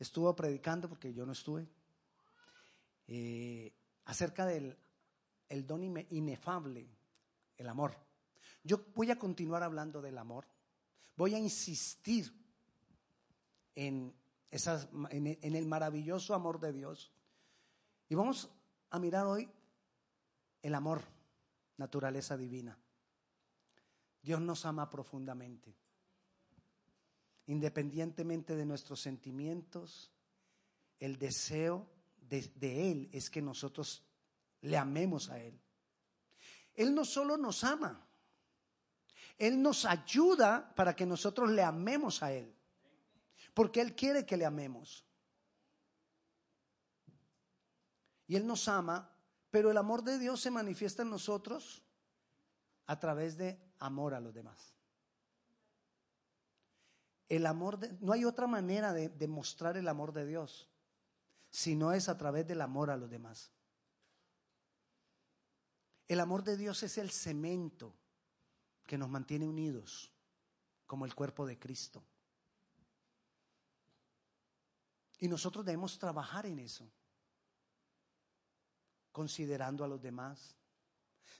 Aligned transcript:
estuvo 0.00 0.34
predicando, 0.34 0.88
porque 0.88 1.12
yo 1.12 1.24
no 1.26 1.32
estuve, 1.32 1.68
eh, 3.06 3.72
acerca 4.06 4.46
del 4.46 4.76
el 5.48 5.66
don 5.66 5.82
inefable, 6.10 6.88
el 7.56 7.68
amor. 7.68 7.94
Yo 8.62 8.86
voy 8.94 9.10
a 9.10 9.18
continuar 9.18 9.62
hablando 9.62 10.00
del 10.00 10.16
amor. 10.16 10.46
Voy 11.16 11.34
a 11.34 11.38
insistir 11.38 12.32
en, 13.74 14.14
en 14.50 15.56
el 15.56 15.66
maravilloso 15.66 16.34
amor 16.34 16.60
de 16.60 16.72
Dios. 16.72 17.12
Y 18.08 18.14
vamos 18.14 18.48
a 18.90 18.98
mirar 18.98 19.26
hoy 19.26 19.50
el 20.62 20.74
amor, 20.74 21.02
naturaleza 21.76 22.36
divina. 22.36 22.78
Dios 24.22 24.40
nos 24.40 24.64
ama 24.64 24.88
profundamente 24.88 25.74
independientemente 27.50 28.54
de 28.54 28.64
nuestros 28.64 29.00
sentimientos, 29.00 30.12
el 31.00 31.18
deseo 31.18 31.90
de, 32.20 32.92
Él 32.92 33.10
es 33.12 33.28
que 33.28 33.42
nosotros 33.42 34.04
le 34.60 34.76
amemos 34.76 35.30
a 35.30 35.40
Él. 35.40 35.60
Él 36.74 36.94
no 36.94 37.04
solo 37.04 37.36
nos 37.36 37.64
ama, 37.64 38.06
Él 39.36 39.60
nos 39.60 39.84
ayuda 39.84 40.72
para 40.76 40.94
que 40.94 41.04
nosotros 41.04 41.50
le 41.50 41.64
amemos 41.64 42.22
a 42.22 42.32
Él, 42.32 42.54
porque 43.52 43.80
Él 43.80 43.96
quiere 43.96 44.24
que 44.24 44.36
le 44.36 44.44
amemos. 44.44 45.04
Y 48.28 48.36
Él 48.36 48.46
nos 48.46 48.68
ama, 48.68 49.12
pero 49.50 49.72
el 49.72 49.76
amor 49.76 50.04
de 50.04 50.20
Dios 50.20 50.40
se 50.40 50.52
manifiesta 50.52 51.02
en 51.02 51.10
nosotros 51.10 51.82
a 52.86 53.00
través 53.00 53.36
de 53.36 53.60
amor 53.80 54.14
a 54.14 54.20
los 54.20 54.32
demás. 54.32 54.79
El 57.30 57.46
amor 57.46 57.78
de, 57.78 57.96
no 58.00 58.12
hay 58.12 58.24
otra 58.24 58.48
manera 58.48 58.92
de 58.92 59.08
demostrar 59.08 59.76
el 59.76 59.86
amor 59.86 60.12
de 60.12 60.26
Dios 60.26 60.68
si 61.48 61.76
no 61.76 61.92
es 61.92 62.08
a 62.08 62.18
través 62.18 62.44
del 62.46 62.60
amor 62.60 62.90
a 62.90 62.96
los 62.96 63.08
demás. 63.08 63.52
El 66.08 66.18
amor 66.18 66.42
de 66.42 66.56
Dios 66.56 66.82
es 66.82 66.98
el 66.98 67.08
cemento 67.12 67.94
que 68.84 68.98
nos 68.98 69.08
mantiene 69.08 69.46
unidos 69.46 70.12
como 70.88 71.04
el 71.04 71.14
cuerpo 71.14 71.46
de 71.46 71.56
Cristo. 71.56 72.02
Y 75.20 75.28
nosotros 75.28 75.64
debemos 75.64 76.00
trabajar 76.00 76.46
en 76.46 76.58
eso, 76.58 76.90
considerando 79.12 79.84
a 79.84 79.88
los 79.88 80.02
demás, 80.02 80.56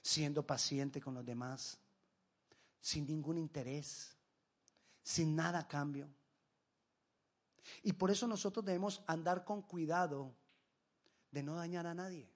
siendo 0.01 0.47
paciente 0.47 1.01
con 1.01 1.15
los 1.15 1.25
demás, 1.25 1.77
sin 2.79 3.05
ningún 3.05 3.37
interés, 3.37 4.15
sin 5.03 5.35
nada 5.35 5.67
cambio. 5.67 6.09
Y 7.83 7.93
por 7.93 8.11
eso 8.11 8.27
nosotros 8.27 8.65
debemos 8.65 9.03
andar 9.07 9.43
con 9.43 9.61
cuidado 9.61 10.35
de 11.31 11.43
no 11.43 11.55
dañar 11.55 11.87
a 11.87 11.93
nadie. 11.93 12.29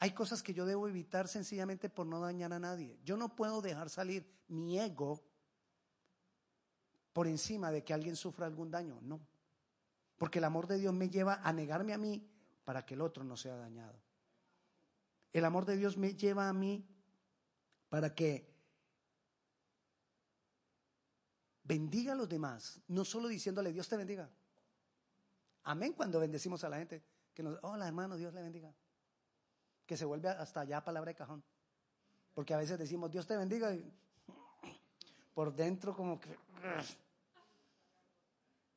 Hay 0.00 0.12
cosas 0.12 0.42
que 0.42 0.54
yo 0.54 0.64
debo 0.64 0.86
evitar 0.86 1.26
sencillamente 1.26 1.88
por 1.88 2.06
no 2.06 2.20
dañar 2.20 2.52
a 2.52 2.60
nadie. 2.60 2.98
Yo 3.02 3.16
no 3.16 3.34
puedo 3.34 3.60
dejar 3.60 3.90
salir 3.90 4.30
mi 4.46 4.78
ego 4.78 5.24
por 7.12 7.26
encima 7.26 7.72
de 7.72 7.82
que 7.82 7.94
alguien 7.94 8.14
sufra 8.14 8.46
algún 8.46 8.70
daño. 8.70 9.00
No. 9.02 9.20
Porque 10.16 10.38
el 10.38 10.44
amor 10.44 10.68
de 10.68 10.78
Dios 10.78 10.94
me 10.94 11.10
lleva 11.10 11.40
a 11.42 11.52
negarme 11.52 11.92
a 11.94 11.98
mí 11.98 12.30
para 12.64 12.86
que 12.86 12.94
el 12.94 13.00
otro 13.00 13.24
no 13.24 13.36
sea 13.36 13.56
dañado. 13.56 14.00
El 15.32 15.44
amor 15.44 15.64
de 15.64 15.76
Dios 15.76 15.96
me 15.96 16.14
lleva 16.14 16.48
a 16.48 16.52
mí 16.52 16.86
para 17.88 18.14
que 18.14 18.57
bendiga 21.68 22.14
a 22.14 22.16
los 22.16 22.28
demás, 22.28 22.80
no 22.88 23.04
solo 23.04 23.28
diciéndole 23.28 23.72
Dios 23.72 23.86
te 23.86 23.96
bendiga. 23.96 24.28
Amén 25.64 25.92
cuando 25.92 26.18
bendecimos 26.18 26.64
a 26.64 26.70
la 26.70 26.78
gente. 26.78 27.02
Que 27.34 27.42
nos, 27.42 27.58
hola 27.62 27.86
hermano, 27.86 28.16
Dios 28.16 28.32
le 28.32 28.40
bendiga. 28.40 28.72
Que 29.86 29.96
se 29.96 30.06
vuelve 30.06 30.30
hasta 30.30 30.62
allá 30.62 30.82
palabra 30.82 31.10
de 31.10 31.14
cajón. 31.14 31.44
Porque 32.34 32.54
a 32.54 32.56
veces 32.56 32.78
decimos 32.78 33.10
Dios 33.10 33.26
te 33.26 33.36
bendiga 33.36 33.74
y 33.74 33.92
por 35.34 35.54
dentro 35.54 35.94
como 35.94 36.18
que... 36.18 36.30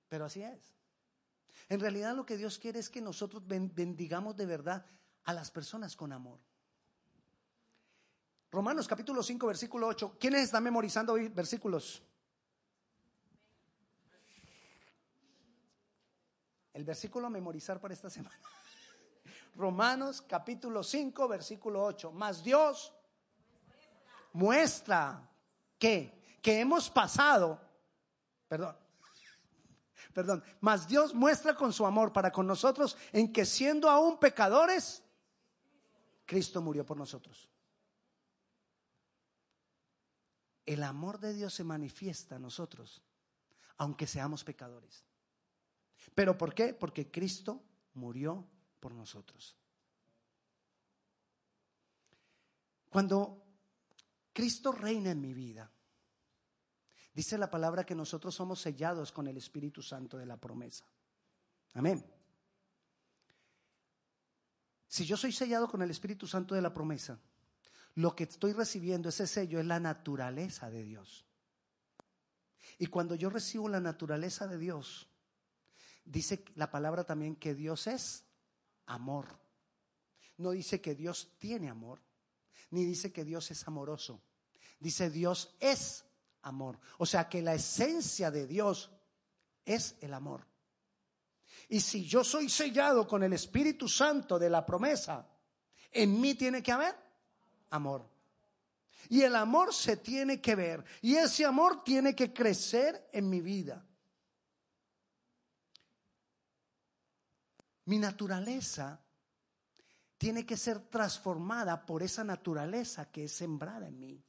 Pero 0.09 0.25
así 0.25 0.43
es. 0.43 0.59
En 1.69 1.79
realidad 1.79 2.13
lo 2.13 2.25
que 2.25 2.35
Dios 2.35 2.59
quiere 2.59 2.79
es 2.79 2.89
que 2.89 2.99
nosotros 2.99 3.41
bendigamos 3.47 4.35
de 4.35 4.45
verdad 4.45 4.85
a 5.23 5.33
las 5.33 5.49
personas 5.49 5.95
con 5.95 6.11
amor. 6.11 6.39
Romanos 8.51 8.85
capítulo 8.85 9.23
5, 9.23 9.47
versículo 9.47 9.87
8. 9.87 10.17
¿Quiénes 10.19 10.43
están 10.43 10.65
memorizando 10.65 11.13
hoy 11.13 11.29
versículos? 11.29 12.03
El 16.81 16.85
versículo 16.85 17.27
a 17.27 17.29
memorizar 17.29 17.79
para 17.79 17.93
esta 17.93 18.09
semana. 18.09 18.39
Romanos 19.55 20.19
capítulo 20.23 20.81
5, 20.81 21.27
versículo 21.27 21.83
8. 21.83 22.11
Más 22.11 22.43
Dios 22.43 22.91
muestra 24.33 25.29
que, 25.77 26.39
que 26.41 26.59
hemos 26.59 26.89
pasado, 26.89 27.61
perdón, 28.47 28.75
perdón, 30.15 30.43
más 30.59 30.87
Dios 30.87 31.13
muestra 31.13 31.55
con 31.55 31.71
su 31.71 31.85
amor 31.85 32.11
para 32.11 32.31
con 32.31 32.47
nosotros 32.47 32.97
en 33.11 33.31
que 33.31 33.45
siendo 33.45 33.87
aún 33.87 34.17
pecadores, 34.17 35.03
Cristo 36.25 36.63
murió 36.63 36.83
por 36.83 36.97
nosotros. 36.97 37.47
El 40.65 40.81
amor 40.81 41.19
de 41.19 41.35
Dios 41.35 41.53
se 41.53 41.63
manifiesta 41.63 42.37
a 42.37 42.39
nosotros, 42.39 43.03
aunque 43.77 44.07
seamos 44.07 44.43
pecadores. 44.43 45.05
¿Pero 46.15 46.37
por 46.37 46.53
qué? 46.53 46.73
Porque 46.73 47.09
Cristo 47.11 47.63
murió 47.93 48.47
por 48.79 48.93
nosotros. 48.93 49.55
Cuando 52.89 53.45
Cristo 54.33 54.71
reina 54.71 55.11
en 55.11 55.21
mi 55.21 55.33
vida, 55.33 55.71
dice 57.13 57.37
la 57.37 57.49
palabra 57.49 57.85
que 57.85 57.95
nosotros 57.95 58.35
somos 58.35 58.59
sellados 58.59 59.11
con 59.11 59.27
el 59.27 59.37
Espíritu 59.37 59.81
Santo 59.81 60.17
de 60.17 60.25
la 60.25 60.37
promesa. 60.37 60.85
Amén. 61.73 62.03
Si 64.87 65.05
yo 65.05 65.15
soy 65.15 65.31
sellado 65.31 65.69
con 65.69 65.81
el 65.81 65.89
Espíritu 65.89 66.27
Santo 66.27 66.53
de 66.53 66.61
la 66.61 66.73
promesa, 66.73 67.17
lo 67.95 68.13
que 68.13 68.25
estoy 68.25 68.51
recibiendo, 68.51 69.07
ese 69.07 69.25
sello, 69.25 69.59
es 69.59 69.65
la 69.65 69.79
naturaleza 69.79 70.69
de 70.69 70.83
Dios. 70.83 71.25
Y 72.77 72.87
cuando 72.87 73.15
yo 73.15 73.29
recibo 73.29 73.69
la 73.69 73.79
naturaleza 73.79 74.47
de 74.47 74.57
Dios, 74.57 75.07
Dice 76.03 76.43
la 76.55 76.71
palabra 76.71 77.03
también 77.03 77.35
que 77.35 77.53
Dios 77.53 77.87
es 77.87 78.25
amor. 78.85 79.39
No 80.37 80.51
dice 80.51 80.81
que 80.81 80.95
Dios 80.95 81.35
tiene 81.37 81.69
amor, 81.69 82.01
ni 82.71 82.83
dice 82.85 83.11
que 83.11 83.23
Dios 83.23 83.51
es 83.51 83.67
amoroso. 83.67 84.21
Dice 84.79 85.09
Dios 85.09 85.55
es 85.59 86.03
amor. 86.41 86.79
O 86.97 87.05
sea 87.05 87.29
que 87.29 87.41
la 87.41 87.53
esencia 87.53 88.31
de 88.31 88.47
Dios 88.47 88.91
es 89.63 89.95
el 90.01 90.13
amor. 90.13 90.47
Y 91.69 91.79
si 91.79 92.05
yo 92.05 92.23
soy 92.23 92.49
sellado 92.49 93.07
con 93.07 93.23
el 93.23 93.33
Espíritu 93.33 93.87
Santo 93.87 94.39
de 94.39 94.49
la 94.49 94.65
promesa, 94.65 95.29
en 95.91 96.19
mí 96.19 96.35
tiene 96.35 96.63
que 96.63 96.71
haber 96.71 96.95
amor. 97.69 98.09
Y 99.09 99.21
el 99.21 99.35
amor 99.35 99.73
se 99.73 99.97
tiene 99.97 100.41
que 100.41 100.55
ver. 100.55 100.83
Y 101.01 101.15
ese 101.15 101.45
amor 101.45 101.83
tiene 101.83 102.15
que 102.15 102.33
crecer 102.33 103.09
en 103.11 103.29
mi 103.29 103.41
vida. 103.41 103.85
Mi 107.91 107.99
naturaleza 107.99 109.01
tiene 110.17 110.45
que 110.45 110.55
ser 110.55 110.79
transformada 110.87 111.85
por 111.85 112.01
esa 112.01 112.23
naturaleza 112.23 113.11
que 113.11 113.25
es 113.25 113.33
sembrada 113.33 113.89
en 113.89 113.99
mí. 113.99 114.23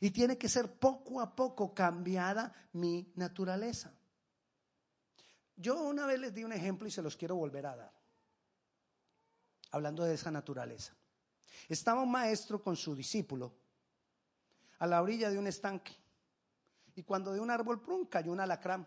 Y 0.00 0.10
tiene 0.10 0.36
que 0.36 0.50
ser 0.50 0.78
poco 0.78 1.22
a 1.22 1.34
poco 1.34 1.72
cambiada 1.72 2.52
mi 2.74 3.10
naturaleza. 3.16 3.94
Yo 5.56 5.80
una 5.80 6.04
vez 6.04 6.20
les 6.20 6.34
di 6.34 6.44
un 6.44 6.52
ejemplo 6.52 6.86
y 6.86 6.90
se 6.90 7.00
los 7.00 7.16
quiero 7.16 7.36
volver 7.36 7.64
a 7.64 7.74
dar. 7.74 7.92
Hablando 9.70 10.04
de 10.04 10.12
esa 10.12 10.30
naturaleza. 10.30 10.94
Estaba 11.70 12.02
un 12.02 12.10
maestro 12.10 12.62
con 12.62 12.76
su 12.76 12.94
discípulo 12.94 13.54
a 14.78 14.86
la 14.86 15.00
orilla 15.00 15.30
de 15.30 15.38
un 15.38 15.46
estanque. 15.46 15.96
Y 16.96 17.02
cuando 17.02 17.32
de 17.32 17.40
un 17.40 17.50
árbol 17.50 17.80
prun 17.80 18.04
cayó 18.04 18.30
un 18.30 18.40
alacrán. 18.40 18.86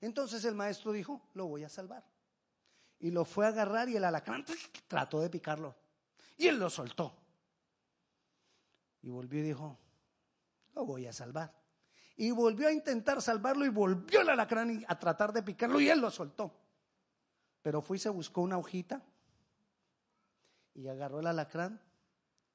Entonces 0.00 0.44
el 0.44 0.56
maestro 0.56 0.90
dijo, 0.90 1.30
lo 1.34 1.46
voy 1.46 1.62
a 1.62 1.68
salvar 1.68 2.11
y 3.02 3.10
lo 3.10 3.24
fue 3.24 3.44
a 3.44 3.48
agarrar 3.48 3.88
y 3.88 3.96
el 3.96 4.04
alacrán 4.04 4.44
trató 4.86 5.20
de 5.20 5.28
picarlo. 5.28 5.74
Y 6.36 6.46
él 6.46 6.58
lo 6.58 6.70
soltó. 6.70 7.12
Y 9.02 9.10
volvió 9.10 9.40
y 9.40 9.42
dijo, 9.42 9.76
lo 10.72 10.86
voy 10.86 11.08
a 11.08 11.12
salvar. 11.12 11.52
Y 12.16 12.30
volvió 12.30 12.68
a 12.68 12.72
intentar 12.72 13.20
salvarlo 13.20 13.66
y 13.66 13.70
volvió 13.70 14.20
el 14.20 14.28
alacrán 14.28 14.84
a 14.86 14.98
tratar 15.00 15.32
de 15.32 15.42
picarlo 15.42 15.80
y 15.80 15.90
él 15.90 16.00
lo 16.00 16.12
soltó. 16.12 16.56
Pero 17.60 17.82
fue 17.82 17.96
y 17.96 18.00
se 18.00 18.08
buscó 18.08 18.40
una 18.40 18.56
hojita 18.56 19.02
y 20.72 20.86
agarró 20.86 21.18
el 21.18 21.26
alacrán 21.26 21.80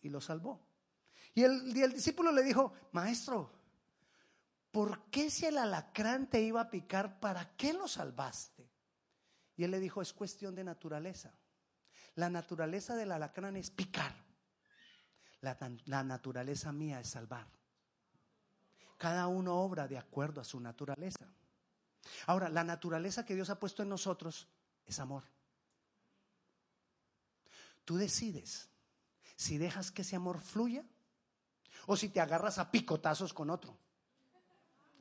y 0.02 0.08
lo 0.08 0.22
salvó. 0.22 0.62
Y 1.34 1.44
el, 1.44 1.76
y 1.76 1.82
el 1.82 1.92
discípulo 1.92 2.32
le 2.32 2.44
dijo, 2.44 2.72
maestro, 2.94 3.52
¿por 4.72 5.10
qué 5.10 5.30
si 5.30 5.46
el 5.46 5.58
alacrán 5.58 6.30
te 6.30 6.40
iba 6.40 6.62
a 6.62 6.70
picar, 6.70 7.20
para 7.20 7.54
qué 7.58 7.74
lo 7.74 7.90
salvaste? 7.90 8.77
Y 9.58 9.64
él 9.64 9.72
le 9.72 9.80
dijo, 9.80 10.02
es 10.02 10.14
cuestión 10.14 10.56
de 10.56 10.64
naturaleza. 10.64 11.34
La 12.16 12.30
naturaleza 12.30 12.96
del 12.96 13.12
alacrán 13.12 13.58
es 13.58 13.72
picar. 13.72 14.16
La, 15.42 15.58
la 15.86 16.04
naturaleza 16.04 16.72
mía 16.72 17.00
es 17.00 17.10
salvar. 17.10 17.48
Cada 18.98 19.28
uno 19.28 19.56
obra 19.56 19.88
de 19.88 19.98
acuerdo 19.98 20.42
a 20.42 20.44
su 20.44 20.60
naturaleza. 20.60 21.28
Ahora, 22.28 22.50
la 22.50 22.64
naturaleza 22.64 23.26
que 23.26 23.36
Dios 23.36 23.50
ha 23.50 23.60
puesto 23.60 23.84
en 23.84 23.90
nosotros 23.90 24.48
es 24.86 25.00
amor. 25.00 25.24
Tú 27.84 27.98
decides 27.98 28.70
si 29.36 29.58
dejas 29.58 29.92
que 29.92 30.02
ese 30.02 30.16
amor 30.16 30.40
fluya 30.40 30.84
o 31.86 31.96
si 31.96 32.10
te 32.10 32.20
agarras 32.20 32.58
a 32.58 32.70
picotazos 32.72 33.34
con 33.34 33.50
otro. 33.50 33.78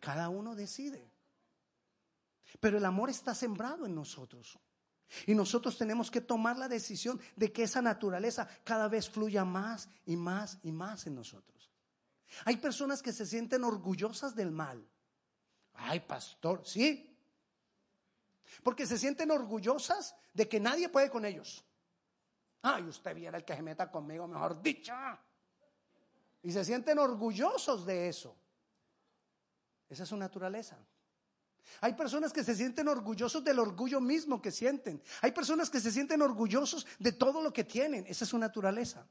Cada 0.00 0.28
uno 0.28 0.54
decide. 0.54 1.10
Pero 2.60 2.78
el 2.78 2.84
amor 2.84 3.10
está 3.10 3.34
sembrado 3.34 3.86
en 3.86 3.94
nosotros. 3.94 4.58
Y 5.26 5.34
nosotros 5.34 5.78
tenemos 5.78 6.10
que 6.10 6.20
tomar 6.20 6.58
la 6.58 6.68
decisión 6.68 7.20
de 7.36 7.52
que 7.52 7.62
esa 7.62 7.80
naturaleza 7.80 8.48
cada 8.64 8.88
vez 8.88 9.08
fluya 9.08 9.44
más 9.44 9.88
y 10.04 10.16
más 10.16 10.58
y 10.62 10.72
más 10.72 11.06
en 11.06 11.14
nosotros. 11.14 11.70
Hay 12.44 12.56
personas 12.56 13.02
que 13.02 13.12
se 13.12 13.24
sienten 13.24 13.64
orgullosas 13.64 14.34
del 14.34 14.50
mal. 14.50 14.84
Ay, 15.74 16.00
pastor, 16.00 16.62
sí. 16.64 17.16
Porque 18.62 18.86
se 18.86 18.98
sienten 18.98 19.30
orgullosas 19.30 20.14
de 20.34 20.48
que 20.48 20.58
nadie 20.58 20.88
puede 20.88 21.10
con 21.10 21.24
ellos. 21.24 21.64
Ay, 22.62 22.84
usted 22.84 23.14
viera 23.14 23.38
el 23.38 23.44
que 23.44 23.54
se 23.54 23.62
meta 23.62 23.90
conmigo, 23.90 24.26
mejor 24.26 24.60
dicho. 24.60 24.92
Y 26.42 26.50
se 26.50 26.64
sienten 26.64 26.98
orgullosos 26.98 27.86
de 27.86 28.08
eso. 28.08 28.36
Esa 29.88 30.02
es 30.02 30.08
su 30.08 30.16
naturaleza. 30.16 30.76
Hay 31.80 31.94
personas 31.94 32.32
que 32.32 32.44
se 32.44 32.54
sienten 32.54 32.88
orgullosos 32.88 33.44
del 33.44 33.58
orgullo 33.58 34.00
mismo 34.00 34.40
que 34.40 34.50
sienten. 34.50 35.02
Hay 35.22 35.32
personas 35.32 35.70
que 35.70 35.80
se 35.80 35.92
sienten 35.92 36.22
orgullosos 36.22 36.86
de 36.98 37.12
todo 37.12 37.42
lo 37.42 37.52
que 37.52 37.64
tienen. 37.64 38.04
Esa 38.06 38.24
es 38.24 38.30
su 38.30 38.38
naturaleza. 38.38 39.06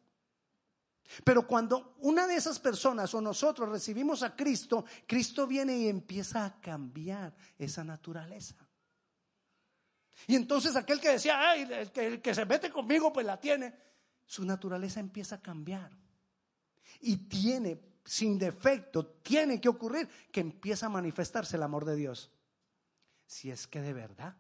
Pero 1.24 1.46
cuando 1.46 1.96
una 2.00 2.28
de 2.28 2.36
esas 2.36 2.60
personas 2.60 3.14
o 3.14 3.22
nosotros 3.22 3.70
recibimos 3.70 4.24
a 4.24 4.36
Cristo, 4.36 4.86
Cristo 5.06 5.46
viene 5.46 5.78
y 5.78 5.88
empieza 5.88 6.46
a 6.46 6.60
cambiar 6.60 7.36
esa 7.58 7.84
naturaleza. 7.84 8.56
Y 10.28 10.36
entonces 10.36 10.76
aquel 10.76 11.00
que 11.00 11.10
decía, 11.10 11.50
ay, 11.50 11.68
el 11.72 11.92
que, 11.92 12.08
el 12.08 12.22
que 12.22 12.34
se 12.34 12.46
mete 12.46 12.72
conmigo, 12.72 13.14
pues 13.14 13.26
la 13.26 13.40
tiene, 13.40 13.76
su 14.26 14.44
naturaleza 14.44 15.00
empieza 15.00 15.36
a 15.36 15.42
cambiar. 15.42 15.92
Y 17.02 17.18
tiene, 17.28 17.80
sin 18.04 18.40
defecto, 18.40 19.06
tiene 19.06 19.62
que 19.62 19.70
ocurrir 19.70 20.08
que 20.32 20.40
empieza 20.40 20.88
a 20.88 20.90
manifestarse 20.90 21.58
el 21.58 21.64
amor 21.64 21.86
de 21.86 21.96
Dios. 21.96 22.32
Si 23.26 23.52
es 23.52 23.68
que 23.68 23.82
de 23.82 23.94
verdad 23.94 24.36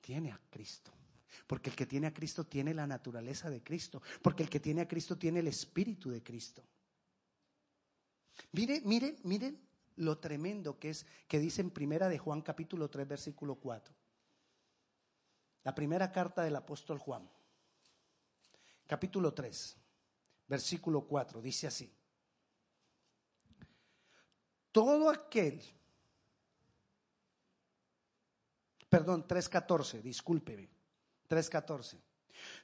tiene 0.00 0.32
a 0.32 0.40
Cristo. 0.50 0.92
Porque 1.46 1.70
el 1.70 1.76
que 1.76 1.86
tiene 1.86 2.06
a 2.06 2.14
Cristo 2.14 2.44
tiene 2.44 2.74
la 2.74 2.86
naturaleza 2.86 3.50
de 3.50 3.62
Cristo. 3.62 4.02
Porque 4.22 4.42
el 4.42 4.50
que 4.50 4.60
tiene 4.60 4.82
a 4.82 4.88
Cristo 4.88 5.16
tiene 5.16 5.40
el 5.40 5.48
espíritu 5.48 6.10
de 6.10 6.22
Cristo. 6.22 6.64
Mire, 8.52 8.80
mire, 8.84 9.16
miren 9.24 9.60
lo 9.96 10.18
tremendo 10.18 10.78
que 10.78 10.90
es 10.90 11.06
que 11.28 11.38
dice 11.38 11.60
en 11.60 11.70
primera 11.70 12.08
de 12.08 12.18
Juan 12.18 12.42
capítulo 12.42 12.88
3 12.88 13.06
versículo 13.06 13.56
4. 13.56 13.94
La 15.62 15.74
primera 15.74 16.10
carta 16.10 16.42
del 16.42 16.56
apóstol 16.56 16.98
Juan. 16.98 17.28
Capítulo 18.86 19.32
3, 19.32 19.76
versículo 20.48 21.06
4 21.06 21.40
dice 21.40 21.66
así: 21.68 21.94
Todo 24.72 25.10
aquel 25.10 25.62
Perdón, 28.90 29.26
3.14, 29.26 30.02
discúlpeme. 30.02 30.68
3.14. 31.28 31.96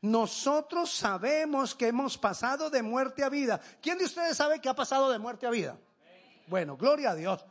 Nosotros 0.02 0.90
sabemos 0.90 1.74
que 1.74 1.88
hemos 1.88 2.18
pasado 2.18 2.68
de 2.68 2.82
muerte 2.82 3.22
a 3.22 3.28
vida. 3.28 3.60
¿Quién 3.80 3.96
de 3.98 4.04
ustedes 4.04 4.36
sabe 4.36 4.60
que 4.60 4.68
ha 4.68 4.74
pasado 4.74 5.10
de 5.10 5.18
muerte 5.18 5.46
a 5.46 5.50
vida? 5.50 5.78
Bueno, 6.48 6.76
gloria 6.76 7.10
a 7.10 7.14
Dios. 7.14 7.44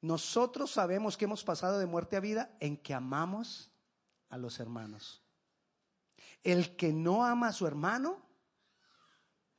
Nosotros 0.00 0.70
sabemos 0.70 1.16
que 1.16 1.24
hemos 1.24 1.42
pasado 1.42 1.78
de 1.78 1.86
muerte 1.86 2.16
a 2.16 2.20
vida 2.20 2.56
en 2.60 2.76
que 2.76 2.94
amamos 2.94 3.70
a 4.28 4.36
los 4.36 4.60
hermanos. 4.60 5.22
El 6.42 6.76
que 6.76 6.92
no 6.92 7.24
ama 7.24 7.48
a 7.48 7.52
su 7.52 7.66
hermano 7.66 8.22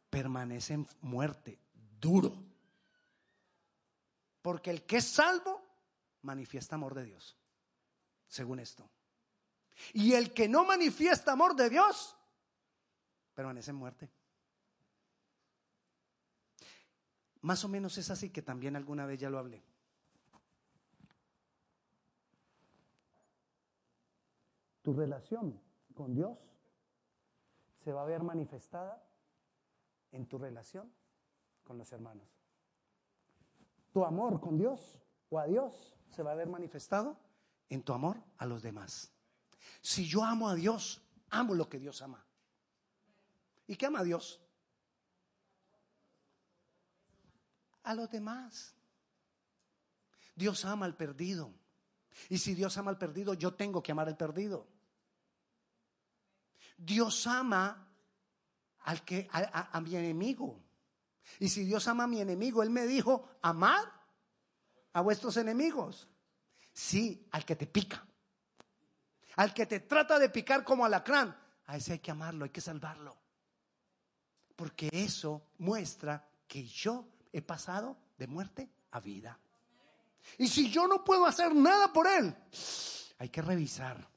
permanece 0.09 0.75
en 0.75 0.87
muerte, 1.01 1.59
duro. 1.99 2.33
Porque 4.41 4.69
el 4.69 4.85
que 4.85 4.97
es 4.97 5.05
salvo 5.05 5.65
manifiesta 6.21 6.75
amor 6.75 6.93
de 6.93 7.05
Dios, 7.05 7.35
según 8.35 8.59
esto. 8.59 8.89
Y 9.93 10.13
el 10.13 10.33
que 10.33 10.49
no 10.49 10.65
manifiesta 10.65 11.31
amor 11.31 11.55
de 11.55 11.69
Dios, 11.69 12.17
permanece 13.33 13.71
en 13.71 13.77
muerte. 13.77 14.09
Más 17.41 17.63
o 17.63 17.69
menos 17.69 17.97
es 17.97 18.09
así 18.09 18.29
que 18.31 18.41
también 18.41 18.75
alguna 18.75 19.05
vez 19.05 19.19
ya 19.19 19.29
lo 19.29 19.39
hablé. 19.39 19.63
Tu 24.81 24.93
relación 24.93 25.59
con 25.93 26.13
Dios 26.13 26.37
se 27.83 27.93
va 27.93 28.01
a 28.01 28.05
ver 28.05 28.21
manifestada 28.21 29.01
en 30.11 30.27
tu 30.27 30.37
relación 30.37 30.91
con 31.63 31.77
los 31.77 31.91
hermanos. 31.91 32.27
Tu 33.93 34.03
amor 34.03 34.41
con 34.41 34.57
Dios 34.57 35.01
o 35.29 35.39
a 35.39 35.45
Dios 35.45 35.95
se 36.09 36.21
va 36.21 36.33
a 36.33 36.35
ver 36.35 36.47
manifestado 36.47 37.24
en 37.69 37.83
tu 37.83 37.93
amor 37.93 38.21
a 38.37 38.45
los 38.45 38.61
demás. 38.61 39.11
Si 39.81 40.07
yo 40.07 40.23
amo 40.23 40.49
a 40.49 40.55
Dios, 40.55 41.01
amo 41.29 41.53
lo 41.53 41.69
que 41.69 41.79
Dios 41.79 42.01
ama. 42.01 42.25
¿Y 43.67 43.75
qué 43.75 43.85
ama 43.87 43.99
a 43.99 44.03
Dios? 44.03 44.41
A 47.83 47.93
los 47.93 48.09
demás. 48.09 48.75
Dios 50.35 50.65
ama 50.65 50.85
al 50.85 50.95
perdido. 50.95 51.53
Y 52.29 52.37
si 52.37 52.53
Dios 52.53 52.77
ama 52.77 52.91
al 52.91 52.97
perdido, 52.97 53.33
yo 53.33 53.53
tengo 53.53 53.81
que 53.81 53.91
amar 53.91 54.07
al 54.07 54.17
perdido. 54.17 54.67
Dios 56.77 57.25
ama 57.27 57.87
al 58.83 59.03
que 59.03 59.27
a, 59.31 59.77
a, 59.77 59.81
mi 59.81 59.95
enemigo. 59.95 60.61
Y 61.39 61.49
si 61.49 61.63
Dios 61.65 61.87
ama 61.87 62.03
a 62.03 62.07
mi 62.07 62.21
enemigo, 62.21 62.63
él 62.63 62.69
me 62.69 62.85
dijo, 62.85 63.27
amad 63.41 63.85
a 64.93 65.01
vuestros 65.01 65.37
enemigos. 65.37 66.07
Sí, 66.75 67.25
al 67.31 67.45
que 67.45 67.55
te 67.55 67.67
pica. 67.67 68.05
Al 69.37 69.53
que 69.53 69.65
te 69.65 69.79
trata 69.79 70.19
de 70.19 70.29
picar 70.29 70.65
como 70.65 70.83
alacrán, 70.83 71.33
a 71.67 71.77
ese 71.77 71.93
hay 71.93 71.99
que 71.99 72.11
amarlo, 72.11 72.43
hay 72.43 72.51
que 72.51 72.59
salvarlo. 72.59 73.17
Porque 74.57 74.89
eso 74.91 75.47
muestra 75.59 76.27
que 76.45 76.65
yo 76.65 77.07
he 77.31 77.41
pasado 77.41 77.97
de 78.17 78.27
muerte 78.27 78.69
a 78.91 78.99
vida. 78.99 79.39
Y 80.37 80.49
si 80.49 80.69
yo 80.69 80.85
no 80.85 81.01
puedo 81.01 81.25
hacer 81.25 81.55
nada 81.55 81.93
por 81.93 82.07
él, 82.07 82.35
hay 83.19 83.29
que 83.29 83.41
revisar. 83.41 84.09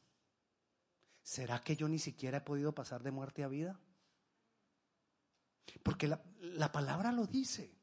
¿Será 1.22 1.62
que 1.62 1.76
yo 1.76 1.88
ni 1.88 2.00
siquiera 2.00 2.38
he 2.38 2.40
podido 2.40 2.74
pasar 2.74 3.04
de 3.04 3.12
muerte 3.12 3.44
a 3.44 3.48
vida? 3.48 3.78
Porque 5.84 6.08
la, 6.08 6.20
la 6.40 6.72
palabra 6.72 7.12
lo 7.12 7.24
dice. 7.24 7.77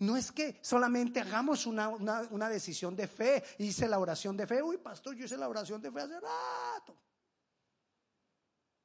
No 0.00 0.16
es 0.16 0.30
que 0.30 0.60
solamente 0.62 1.20
hagamos 1.20 1.66
una, 1.66 1.88
una, 1.88 2.48
decisión 2.48 2.94
de 2.94 3.08
fe. 3.08 3.42
Hice 3.58 3.88
la 3.88 3.98
oración 3.98 4.36
de 4.36 4.46
fe. 4.46 4.62
Uy, 4.62 4.76
pastor, 4.78 5.16
yo 5.16 5.24
hice 5.24 5.36
la 5.36 5.48
oración 5.48 5.82
de 5.82 5.90
fe 5.90 6.00
hace 6.00 6.20
rato. 6.20 6.96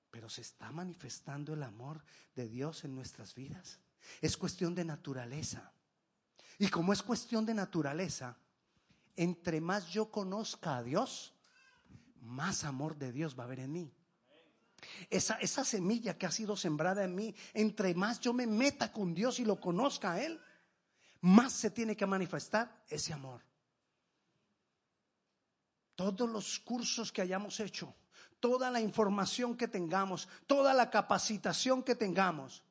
Pero 0.10 0.27
se 0.27 0.41
está 0.41 0.72
manifestando 0.72 1.53
el 1.53 1.62
amor 1.62 2.03
de 2.36 2.48
Dios 2.48 2.84
en 2.84 2.96
nuestras 2.96 3.36
vidas. 3.36 3.79
Es 4.22 4.38
cuestión 4.38 4.74
de 4.74 4.86
naturaleza. 4.86 5.72
Y 6.58 6.67
como 6.70 6.93
es 6.93 7.03
cuestión 7.03 7.46
de 7.46 7.53
naturaleza, 7.53 8.36
entre 9.15 9.62
más 9.62 9.88
yo 9.88 10.10
conozca 10.10 10.77
a 10.77 10.84
Dios, 10.84 11.34
más 12.22 12.63
amor 12.63 12.98
de 12.98 13.12
Dios 13.12 13.38
va 13.38 13.43
a 13.43 13.46
haber 13.46 13.60
en 13.60 13.72
mí. 13.72 13.93
Esa, 15.10 15.36
esa 15.36 15.63
semilla 15.63 16.17
que 16.17 16.25
ha 16.25 16.32
sido 16.32 16.58
sembrada 16.58 17.03
en 17.03 17.15
mí, 17.15 17.36
entre 17.53 17.93
más 17.93 18.20
yo 18.20 18.34
me 18.34 18.48
meta 18.48 18.91
con 18.91 19.13
Dios 19.13 19.39
y 19.39 19.46
lo 19.46 19.60
conozca 19.60 20.13
a 20.13 20.22
Él, 20.22 20.39
más 21.24 21.53
se 21.53 21.72
tiene 21.72 21.96
que 21.96 22.06
manifestar 22.06 22.84
ese 22.89 23.13
amor. 23.13 23.42
Todos 25.96 26.30
los 26.30 26.60
cursos 26.60 27.13
que 27.13 27.22
hayamos 27.22 27.62
hecho, 27.62 27.96
toda 28.42 28.70
la 28.70 28.82
información 28.82 29.56
que 29.56 29.70
tengamos, 29.70 30.27
toda 30.48 30.74
la 30.74 30.89
capacitación 30.89 31.82
que 31.82 31.96
tengamos, 31.96 32.62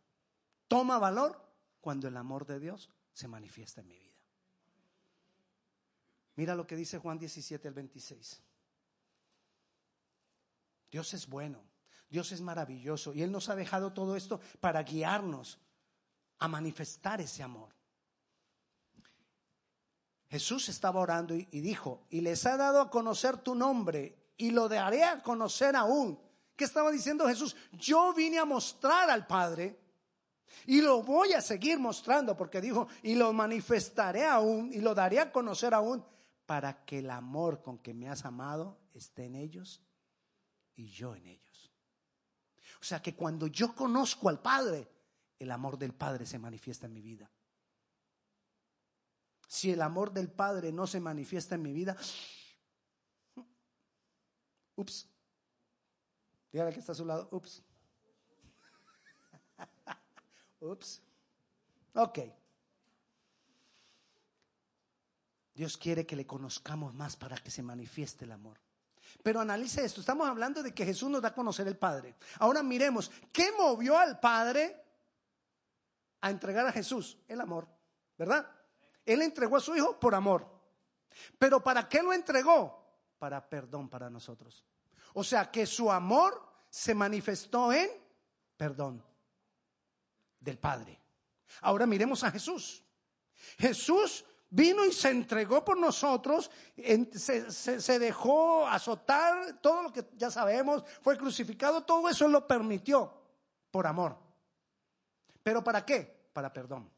toma 0.68 0.98
valor 0.98 1.42
cuando 1.80 2.08
el 2.08 2.16
amor 2.16 2.44
de 2.44 2.60
Dios 2.60 2.90
se 3.14 3.26
manifiesta 3.26 3.80
en 3.80 3.88
mi 3.88 3.96
vida. 3.96 4.20
Mira 6.36 6.54
lo 6.54 6.66
que 6.66 6.76
dice 6.76 6.98
Juan 6.98 7.18
17 7.18 7.68
al 7.68 7.74
26. 7.74 8.42
Dios 10.90 11.14
es 11.14 11.26
bueno, 11.26 11.62
Dios 12.10 12.32
es 12.32 12.42
maravilloso 12.42 13.14
y 13.14 13.22
Él 13.22 13.32
nos 13.32 13.48
ha 13.48 13.56
dejado 13.56 13.94
todo 13.94 14.14
esto 14.14 14.40
para 14.60 14.82
guiarnos 14.82 15.58
a 16.38 16.48
manifestar 16.48 17.22
ese 17.22 17.42
amor. 17.42 17.72
Jesús 20.32 20.70
estaba 20.70 20.98
orando 20.98 21.34
y, 21.34 21.44
dijo, 21.60 22.06
y 22.08 22.22
les 22.22 22.46
ha 22.46 22.56
dado 22.56 22.80
a 22.80 22.88
conocer 22.88 23.36
tu 23.36 23.54
nombre 23.54 24.32
y 24.38 24.50
lo 24.50 24.66
daré 24.66 25.04
a 25.04 25.22
conocer 25.22 25.76
aún. 25.76 26.18
¿Qué 26.56 26.64
estaba 26.64 26.90
diciendo 26.90 27.28
Jesús? 27.28 27.54
Yo 27.72 28.14
vine 28.14 28.38
a 28.38 28.46
mostrar 28.46 29.10
al 29.10 29.26
Padre 29.26 29.78
y 30.64 30.80
lo 30.80 31.02
voy 31.02 31.34
a 31.34 31.42
seguir 31.42 31.78
mostrando 31.78 32.34
porque 32.34 32.62
dijo, 32.62 32.88
y 33.02 33.14
lo 33.14 33.34
manifestaré 33.34 34.24
aún 34.24 34.72
y 34.72 34.80
lo 34.80 34.94
daré 34.94 35.20
a 35.20 35.30
conocer 35.30 35.74
aún 35.74 36.02
para 36.46 36.82
que 36.86 37.00
el 37.00 37.10
amor 37.10 37.60
con 37.60 37.76
que 37.76 37.92
me 37.92 38.08
has 38.08 38.24
amado 38.24 38.78
esté 38.94 39.26
en 39.26 39.34
ellos 39.34 39.82
y 40.74 40.86
yo 40.86 41.14
en 41.14 41.26
ellos. 41.26 41.74
O 42.80 42.84
sea 42.84 43.02
que 43.02 43.14
cuando 43.14 43.48
yo 43.48 43.74
conozco 43.74 44.30
al 44.30 44.40
Padre, 44.40 44.88
el 45.38 45.50
amor 45.50 45.76
del 45.76 45.92
Padre 45.92 46.24
se 46.24 46.38
manifiesta 46.38 46.86
en 46.86 46.94
mi 46.94 47.02
vida. 47.02 47.30
Si 49.52 49.70
el 49.70 49.82
amor 49.82 50.14
del 50.14 50.30
Padre 50.30 50.72
no 50.72 50.86
se 50.86 50.98
manifiesta 50.98 51.56
en 51.56 51.62
mi 51.62 51.74
vida, 51.74 51.94
ups, 54.76 55.06
dígale 56.50 56.72
que 56.72 56.80
está 56.80 56.92
a 56.92 56.94
su 56.94 57.04
lado, 57.04 57.28
ups. 57.30 57.62
Ups. 60.60 61.02
Ok. 61.92 62.20
Dios 65.54 65.76
quiere 65.76 66.06
que 66.06 66.16
le 66.16 66.26
conozcamos 66.26 66.94
más 66.94 67.16
para 67.16 67.36
que 67.36 67.50
se 67.50 67.62
manifieste 67.62 68.24
el 68.24 68.32
amor. 68.32 68.58
Pero 69.22 69.38
analice 69.38 69.84
esto, 69.84 70.00
estamos 70.00 70.26
hablando 70.26 70.62
de 70.62 70.72
que 70.72 70.86
Jesús 70.86 71.10
nos 71.10 71.20
da 71.20 71.28
a 71.28 71.34
conocer 71.34 71.68
el 71.68 71.76
Padre. 71.76 72.16
Ahora 72.38 72.62
miremos, 72.62 73.10
¿qué 73.30 73.52
movió 73.52 73.98
al 73.98 74.18
Padre 74.18 74.82
a 76.22 76.30
entregar 76.30 76.66
a 76.66 76.72
Jesús? 76.72 77.18
El 77.28 77.42
amor, 77.42 77.68
¿verdad? 78.16 78.61
Él 79.04 79.22
entregó 79.22 79.56
a 79.56 79.60
su 79.60 79.74
Hijo 79.74 79.98
por 79.98 80.14
amor. 80.14 80.46
Pero 81.38 81.62
¿para 81.62 81.88
qué 81.88 82.02
lo 82.02 82.12
entregó? 82.12 82.82
Para 83.18 83.48
perdón 83.48 83.88
para 83.88 84.08
nosotros. 84.10 84.64
O 85.14 85.22
sea 85.22 85.50
que 85.50 85.66
su 85.66 85.90
amor 85.90 86.42
se 86.68 86.94
manifestó 86.94 87.72
en 87.72 87.90
perdón 88.56 89.04
del 90.40 90.58
Padre. 90.58 90.98
Ahora 91.60 91.86
miremos 91.86 92.24
a 92.24 92.30
Jesús. 92.30 92.82
Jesús 93.58 94.24
vino 94.48 94.84
y 94.84 94.92
se 94.92 95.10
entregó 95.10 95.64
por 95.64 95.78
nosotros, 95.78 96.50
se, 97.14 97.98
dejó 97.98 98.66
azotar, 98.66 99.60
todo 99.60 99.84
lo 99.84 99.92
que 99.92 100.06
ya 100.14 100.30
sabemos, 100.30 100.84
fue 101.00 101.16
crucificado, 101.16 101.82
todo 101.84 102.08
eso 102.08 102.28
lo 102.28 102.46
permitió 102.46 103.12
por 103.70 103.86
amor. 103.86 104.16
¿Pero 105.42 105.64
para 105.64 105.84
qué? 105.84 106.28
Para 106.32 106.52
perdón. 106.52 106.90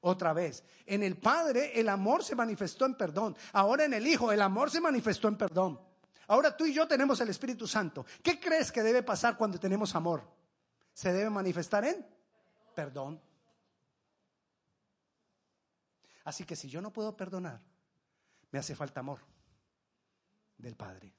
Otra 0.00 0.32
vez, 0.32 0.64
en 0.84 1.02
el 1.02 1.16
Padre 1.16 1.78
el 1.78 1.88
amor 1.88 2.22
se 2.22 2.34
manifestó 2.34 2.86
en 2.86 2.94
perdón. 2.94 3.36
Ahora 3.52 3.84
en 3.84 3.94
el 3.94 4.06
Hijo 4.06 4.32
el 4.32 4.42
amor 4.42 4.70
se 4.70 4.80
manifestó 4.80 5.28
en 5.28 5.36
perdón. 5.36 5.80
Ahora 6.28 6.56
tú 6.56 6.66
y 6.66 6.74
yo 6.74 6.88
tenemos 6.88 7.20
el 7.20 7.28
Espíritu 7.28 7.66
Santo. 7.66 8.04
¿Qué 8.22 8.40
crees 8.40 8.72
que 8.72 8.82
debe 8.82 9.02
pasar 9.02 9.36
cuando 9.36 9.58
tenemos 9.58 9.94
amor? 9.94 10.22
Se 10.92 11.12
debe 11.12 11.30
manifestar 11.30 11.84
en 11.84 12.06
perdón. 12.74 13.20
Así 16.24 16.44
que 16.44 16.56
si 16.56 16.68
yo 16.68 16.80
no 16.80 16.92
puedo 16.92 17.16
perdonar, 17.16 17.60
me 18.50 18.58
hace 18.58 18.74
falta 18.74 19.00
amor 19.00 19.20
del 20.58 20.74
Padre. 20.74 21.12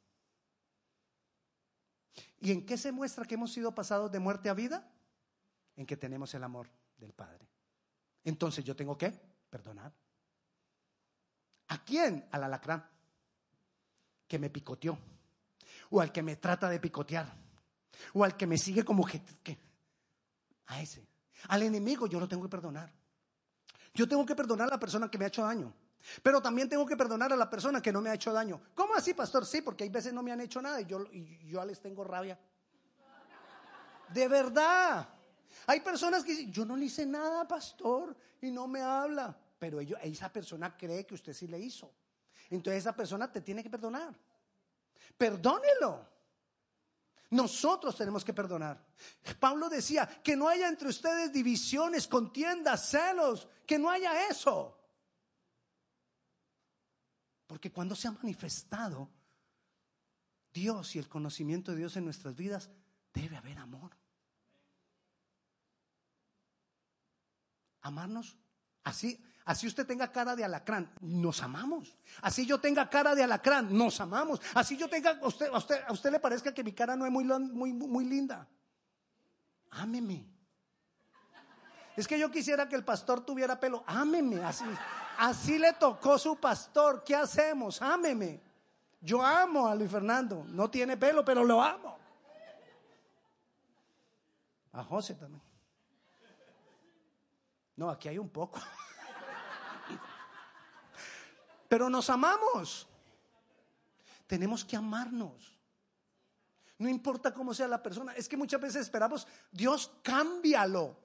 ¿Y 2.40 2.52
en 2.52 2.66
qué 2.66 2.78
se 2.78 2.92
muestra 2.92 3.26
que 3.26 3.36
hemos 3.36 3.52
sido 3.52 3.74
pasados 3.74 4.12
de 4.12 4.20
muerte 4.20 4.50
a 4.50 4.54
vida? 4.54 4.90
En 5.76 5.86
que 5.86 5.98
tenemos 5.98 6.34
el 6.34 6.44
amor 6.44 6.70
del 6.98 7.14
Padre. 7.14 7.48
Entonces 8.24 8.64
yo 8.64 8.76
tengo 8.76 8.98
que 8.98 9.12
perdonar. 9.50 9.94
¿A 11.70 11.84
quién? 11.84 12.28
Al 12.32 12.44
alacrán 12.44 12.88
que 14.28 14.40
me 14.40 14.50
picoteó. 14.50 14.98
O 15.90 16.02
al 16.02 16.12
que 16.12 16.22
me 16.22 16.36
trata 16.36 16.70
de 16.70 16.80
picotear. 16.80 17.34
O 18.14 18.24
al 18.24 18.36
que 18.36 18.46
me 18.46 18.58
sigue 18.58 18.84
como 18.84 19.06
que, 19.06 19.22
a 20.68 20.82
ese. 20.82 21.08
Al 21.50 21.64
enemigo 21.64 22.08
yo 22.08 22.20
lo 22.20 22.28
tengo 22.28 22.44
que 22.44 22.50
perdonar. 22.50 22.92
Yo 23.94 24.08
tengo 24.08 24.26
que 24.26 24.36
perdonar 24.36 24.68
a 24.68 24.72
la 24.72 24.80
persona 24.80 25.10
que 25.10 25.18
me 25.18 25.26
ha 25.26 25.30
hecho 25.30 25.44
daño. 25.44 25.74
Pero 26.22 26.42
también 26.42 26.70
tengo 26.70 26.86
que 26.86 26.96
perdonar 26.96 27.34
a 27.34 27.36
la 27.36 27.50
persona 27.50 27.82
que 27.82 27.92
no 27.92 28.02
me 28.02 28.10
ha 28.10 28.14
hecho 28.14 28.32
daño. 28.32 28.62
¿Cómo 28.76 28.96
así, 28.96 29.14
pastor? 29.14 29.46
Sí, 29.46 29.62
porque 29.62 29.84
hay 29.84 29.90
veces 29.90 30.14
no 30.14 30.22
me 30.22 30.32
han 30.32 30.42
hecho 30.42 30.62
nada 30.62 30.80
y 30.80 30.86
yo, 30.86 31.04
y 31.12 31.48
yo 31.48 31.64
les 31.66 31.82
tengo 31.82 32.04
rabia. 32.04 32.40
De 34.10 34.28
verdad. 34.28 35.08
Hay 35.66 35.82
personas 35.82 36.24
que 36.24 36.32
dicen, 36.32 36.51
yo 36.51 36.66
no 36.66 36.75
le 36.75 36.86
hice 36.86 37.06
nada, 37.06 37.48
pastor, 37.48 38.16
y 38.42 38.51
no 38.51 38.68
me 38.68 38.82
habla. 38.82 39.38
Pero 39.60 39.80
esa 39.80 40.32
persona 40.32 40.77
cree 40.77 41.06
que 41.06 41.16
usted 41.16 41.34
sí 41.34 41.48
le 41.48 41.60
hizo. 41.60 41.92
Entonces 42.50 42.82
esa 42.82 42.96
persona 42.96 43.32
te 43.32 43.42
tiene 43.42 43.63
que 43.63 43.70
perdonar. 43.70 44.16
Perdónelo. 45.18 46.08
Nosotros 47.32 47.96
tenemos 47.98 48.24
que 48.24 48.34
perdonar. 48.34 48.82
Pablo 49.39 49.68
decía, 49.68 50.08
que 50.24 50.36
no 50.36 50.48
haya 50.48 50.70
entre 50.70 50.88
ustedes 50.88 51.34
divisiones, 51.34 52.08
contiendas, 52.08 52.89
celos, 52.89 53.48
que 53.66 53.77
no 53.77 53.89
haya 53.89 54.30
eso. 54.30 54.77
Porque 57.48 57.72
cuando 57.72 57.96
se 57.96 58.08
ha 58.08 58.12
manifestado 58.12 59.10
Dios 60.54 60.96
y 60.96 61.00
el 61.00 61.10
conocimiento 61.10 61.72
de 61.72 61.77
Dios 61.77 61.98
en 61.98 62.06
nuestras 62.06 62.36
vidas, 62.36 62.70
debe 63.13 63.38
haber 63.38 63.58
amor. 63.58 63.92
Amarnos 67.88 68.38
así, 68.84 69.20
Así 69.48 69.65
usted 69.65 69.88
tenga 69.88 70.12
cara 70.12 70.36
de 70.36 70.44
alacrán, 70.44 70.91
nos 71.00 71.41
amamos. 71.41 71.96
Así 72.22 72.46
yo 72.46 72.60
tenga 72.60 72.89
cara 72.89 73.15
de 73.15 73.24
alacrán, 73.24 73.75
nos 73.75 74.01
amamos. 74.01 74.41
Así 74.53 74.75
yo 74.75 74.89
tenga, 74.89 75.12
a 75.12 75.25
usted, 75.25 75.48
a 75.48 75.58
usted, 75.58 75.84
a 75.88 75.94
usted 75.94 76.12
le 76.12 76.20
parezca 76.20 76.53
que 76.53 76.65
mi 76.65 76.74
cara 76.74 76.98
no 76.98 77.06
es 77.06 77.12
muy, 77.13 77.24
muy, 77.24 78.03
linda. 78.03 78.46
Ámeme. 79.72 80.27
Es 81.96 82.06
que 82.10 82.20
yo 82.20 82.29
quisiera 82.29 82.67
que 82.67 82.75
el 82.75 82.84
pastor 82.84 83.22
tuviera 83.22 83.58
pelo. 83.58 83.86
Ámeme. 83.88 84.44
Así, 84.44 84.65
así 85.17 85.58
le 85.58 85.72
tocó 85.72 86.20
su 86.20 86.36
pastor. 86.36 87.01
¿Qué 87.06 87.15
hacemos? 87.15 87.82
Ámeme. 87.82 88.41
Yo 89.00 89.25
amo 89.25 89.65
a 89.65 89.75
Luis 89.75 89.89
Fernando. 89.89 90.44
No 90.50 90.70
tiene 90.70 90.98
pelo, 90.98 91.24
pero 91.24 91.46
lo 91.46 91.63
amo. 91.63 91.98
A 94.74 94.84
José 94.84 95.15
también. 95.15 95.47
No, 97.78 97.90
aquí 97.90 98.10
hay 98.10 98.18
un 98.18 98.30
poco. 98.30 98.60
Pero 101.70 101.90
nos 101.90 102.10
amamos. 102.10 102.88
Tenemos 104.26 104.66
que 104.66 104.76
amarnos. 104.76 105.58
No 106.80 106.90
importa 106.90 107.34
cómo 107.34 107.54
sea 107.54 107.68
la 107.68 107.82
persona. 107.82 108.14
Es 108.14 108.28
que 108.28 108.36
muchas 108.36 108.60
veces 108.60 108.82
esperamos, 108.82 109.28
Dios, 109.52 109.92
cámbialo. 110.02 110.98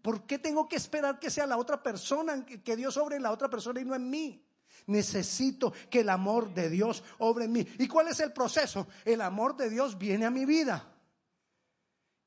¿Por 0.00 0.26
qué 0.26 0.38
tengo 0.38 0.68
que 0.68 0.76
esperar 0.76 1.20
que 1.20 1.30
sea 1.30 1.46
la 1.46 1.56
otra 1.56 1.82
persona, 1.82 2.44
que 2.44 2.76
Dios 2.76 2.96
obre 2.96 3.16
en 3.16 3.22
la 3.22 3.30
otra 3.30 3.48
persona 3.48 3.80
y 3.80 3.84
no 3.84 3.94
en 3.94 4.10
mí? 4.10 4.44
Necesito 4.86 5.72
que 5.90 6.00
el 6.00 6.08
amor 6.08 6.52
de 6.52 6.68
Dios 6.68 7.04
obre 7.18 7.44
en 7.44 7.52
mí. 7.52 7.66
¿Y 7.78 7.86
cuál 7.86 8.08
es 8.08 8.18
el 8.20 8.32
proceso? 8.32 8.88
El 9.04 9.20
amor 9.20 9.56
de 9.56 9.70
Dios 9.70 9.96
viene 9.96 10.26
a 10.26 10.30
mi 10.30 10.44
vida. 10.44 10.91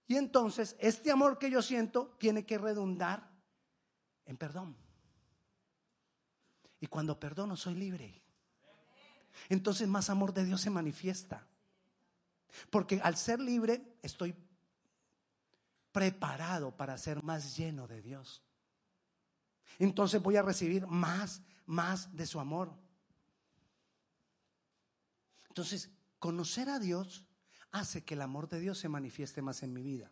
Y 0.07 0.17
entonces 0.17 0.75
este 0.79 1.12
amor 1.12 1.39
que 1.39 1.50
yo 1.50 1.62
siento 1.62 2.15
tiene 2.19 2.45
que 2.45 2.57
redundar 2.57 3.29
en 4.25 4.38
perdón. 4.38 4.75
Y 6.79 6.88
cuando 6.88 7.19
perdono 7.19 7.55
soy 7.55 7.75
libre. 7.75 8.21
Entonces 9.50 9.88
más 9.88 10.09
amor 10.09 10.33
de 10.33 10.45
Dios 10.45 10.62
se 10.62 10.69
manifiesta. 10.69 11.47
Porque 12.69 13.00
al 13.03 13.17
ser 13.17 13.39
libre 13.39 13.97
estoy 14.01 14.35
preparado 15.91 16.75
para 16.75 16.97
ser 16.97 17.24
más 17.24 17.55
lleno 17.55 17.88
de 17.88 18.01
Dios. 18.01 18.43
Entonces 19.79 20.21
voy 20.21 20.35
a 20.35 20.41
recibir 20.41 20.85
más, 20.88 21.41
más 21.65 22.15
de 22.15 22.25
su 22.25 22.39
amor. 22.39 22.74
Entonces, 25.50 25.89
conocer 26.19 26.67
a 26.69 26.79
Dios 26.79 27.25
hace 27.75 28.03
que 28.03 28.13
el 28.13 28.22
amor 28.22 28.48
de 28.48 28.60
Dios 28.60 28.79
se 28.79 28.89
manifieste 28.89 29.41
más 29.41 29.62
en 29.63 29.74
mi 29.74 29.84
vida. 29.84 30.12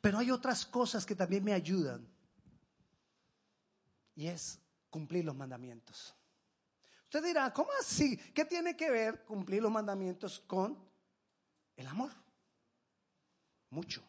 Pero 0.00 0.18
hay 0.18 0.30
otras 0.30 0.66
cosas 0.66 1.06
que 1.06 1.14
también 1.14 1.44
me 1.44 1.52
ayudan. 1.52 2.06
Y 4.16 4.26
es 4.26 4.58
cumplir 4.90 5.24
los 5.24 5.36
mandamientos. 5.36 6.14
Usted 7.04 7.24
dirá, 7.24 7.52
¿cómo 7.52 7.70
así? 7.80 8.16
¿Qué 8.16 8.44
tiene 8.44 8.76
que 8.76 8.90
ver 8.90 9.24
cumplir 9.24 9.62
los 9.62 9.72
mandamientos 9.72 10.40
con 10.40 10.78
el 11.76 11.86
amor? 11.86 12.10
Mucho. 13.70 14.02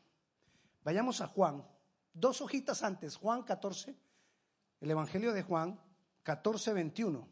Vayamos 0.84 1.22
a 1.22 1.28
Juan, 1.28 1.64
dos 2.14 2.42
hojitas 2.42 2.84
antes, 2.84 3.16
Juan 3.16 3.44
14, 3.44 3.96
el 4.82 4.92
Evangelio 4.92 5.32
de 5.32 5.44
Juan 5.44 5.80
14, 6.24 6.74
21. 6.74 7.28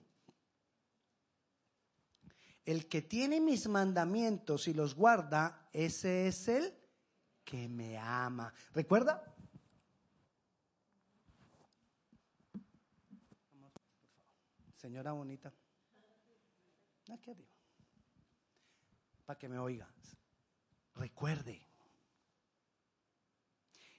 El 2.66 2.88
que 2.88 3.02
tiene 3.02 3.42
mis 3.42 3.68
mandamientos 3.68 4.68
y 4.68 4.74
los 4.74 4.96
guarda, 4.96 5.70
ese 5.74 6.28
es 6.28 6.48
el 6.48 6.74
que 7.44 7.68
me 7.68 7.98
ama. 7.98 8.54
¿Recuerda? 8.74 9.36
Señora 14.76 15.12
bonita. 15.12 15.54
Aquí 17.12 17.32
arriba. 17.32 17.50
Para 19.26 19.38
que 19.38 19.50
me 19.50 19.60
oiga. 19.60 19.88
Recuerde. 20.96 21.62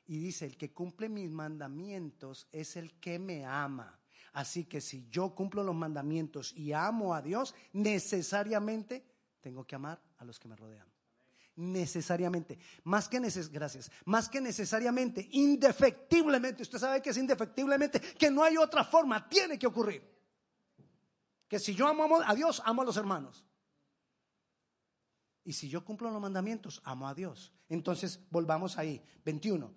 Y 0.07 0.19
dice, 0.19 0.47
el 0.47 0.57
que 0.57 0.73
cumple 0.73 1.09
mis 1.09 1.31
mandamientos 1.31 2.49
es 2.51 2.77
el 2.77 2.99
que 2.99 3.19
me 3.19 3.45
ama. 3.45 4.00
Así 4.33 4.65
que 4.65 4.81
si 4.81 5.09
yo 5.11 5.35
cumplo 5.35 5.65
los 5.65 5.75
mandamientos 5.75 6.53
y 6.57 6.73
amo 6.73 7.15
a 7.15 7.23
Dios, 7.23 7.55
necesariamente 7.73 9.05
tengo 9.41 9.67
que 9.67 9.75
amar 9.75 10.01
a 10.19 10.25
los 10.25 10.39
que 10.39 10.49
me 10.49 10.57
rodean. 10.57 10.87
Necesariamente, 11.57 12.59
más 12.85 13.09
que 13.09 13.21
neces 13.21 13.51
gracias, 13.51 13.91
más 14.05 14.29
que 14.29 14.41
necesariamente, 14.41 15.29
indefectiblemente, 15.33 16.63
usted 16.63 16.79
sabe 16.79 17.03
que 17.03 17.11
es 17.11 17.17
indefectiblemente, 17.17 18.01
que 18.01 18.31
no 18.31 18.45
hay 18.45 18.57
otra 18.57 18.85
forma, 18.85 19.29
tiene 19.29 19.59
que 19.59 19.67
ocurrir. 19.67 20.03
Que 21.49 21.59
si 21.59 21.75
yo 21.75 21.89
amo 21.89 22.23
a 22.25 22.35
Dios, 22.35 22.63
amo 22.65 22.83
a 22.83 22.85
los 22.85 22.97
hermanos. 22.97 23.45
Y 25.45 25.53
si 25.53 25.69
yo 25.69 25.85
cumplo 25.85 26.11
los 26.11 26.23
mandamientos, 26.23 26.81
amo 26.85 27.09
a 27.09 27.15
Dios. 27.15 27.53
Entonces, 27.69 28.21
volvamos 28.31 28.79
ahí, 28.79 29.03
21. 29.25 29.75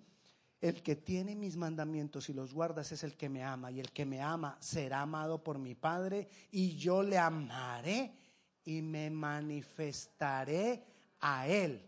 El 0.64 0.82
que 0.82 0.96
tiene 0.96 1.36
mis 1.36 1.58
mandamientos 1.58 2.30
y 2.30 2.32
los 2.32 2.54
guardas 2.54 2.90
es 2.90 3.04
el 3.04 3.18
que 3.18 3.28
me 3.28 3.44
ama, 3.44 3.70
y 3.70 3.80
el 3.80 3.92
que 3.92 4.06
me 4.06 4.22
ama 4.22 4.56
será 4.60 5.02
amado 5.02 5.44
por 5.44 5.58
mi 5.58 5.74
Padre, 5.74 6.26
y 6.50 6.74
yo 6.78 7.02
le 7.02 7.18
amaré 7.18 8.16
y 8.64 8.80
me 8.80 9.10
manifestaré 9.10 10.82
a 11.20 11.46
él. 11.46 11.86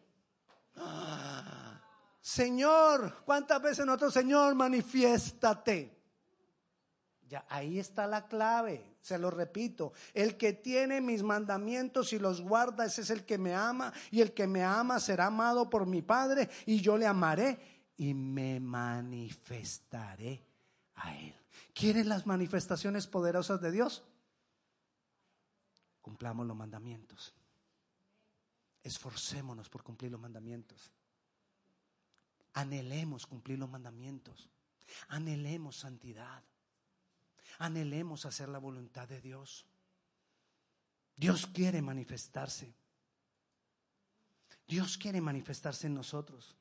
Señor, 2.20 3.22
¿cuántas 3.24 3.62
veces 3.62 3.86
nosotros, 3.86 4.12
Señor, 4.12 4.54
manifiéstate? 4.54 5.96
Ya, 7.26 7.46
ahí 7.48 7.78
está 7.78 8.06
la 8.06 8.28
clave, 8.28 8.98
se 9.00 9.18
lo 9.18 9.30
repito. 9.30 9.94
El 10.12 10.36
que 10.36 10.52
tiene 10.52 11.00
mis 11.00 11.22
mandamientos 11.22 12.12
y 12.12 12.18
los 12.18 12.42
guarda, 12.42 12.84
ese 12.84 13.00
es 13.00 13.08
el 13.08 13.24
que 13.24 13.38
me 13.38 13.54
ama, 13.54 13.90
y 14.10 14.20
el 14.20 14.34
que 14.34 14.46
me 14.46 14.62
ama 14.62 15.00
será 15.00 15.28
amado 15.28 15.70
por 15.70 15.86
mi 15.86 16.02
Padre, 16.02 16.50
y 16.66 16.82
yo 16.82 16.98
le 16.98 17.06
amaré 17.06 17.75
y 17.96 18.14
me 18.14 18.60
manifestaré 18.60 20.44
a 20.96 21.16
Él. 21.16 21.34
¿Quieren 21.72 22.08
las 22.08 22.26
manifestaciones 22.26 23.06
poderosas 23.06 23.60
de 23.60 23.70
Dios? 23.70 24.02
Cumplamos 26.02 26.46
los 26.46 26.56
mandamientos. 26.56 27.34
Esforcémonos 28.82 29.68
por 29.68 29.82
cumplir 29.82 30.12
los 30.12 30.20
mandamientos. 30.20 30.92
Anhelemos 32.54 33.26
cumplir 33.26 33.58
los 33.58 33.68
mandamientos. 33.68 34.48
Anhelemos 35.08 35.76
santidad. 35.76 36.42
Anhelemos 37.58 38.26
hacer 38.26 38.48
la 38.48 38.58
voluntad 38.58 39.08
de 39.08 39.20
Dios. 39.20 39.66
Dios 41.16 41.46
quiere 41.46 41.82
manifestarse. 41.82 42.74
Dios 44.66 44.98
quiere 44.98 45.20
manifestarse 45.20 45.86
en 45.86 45.94
nosotros. 45.94 46.56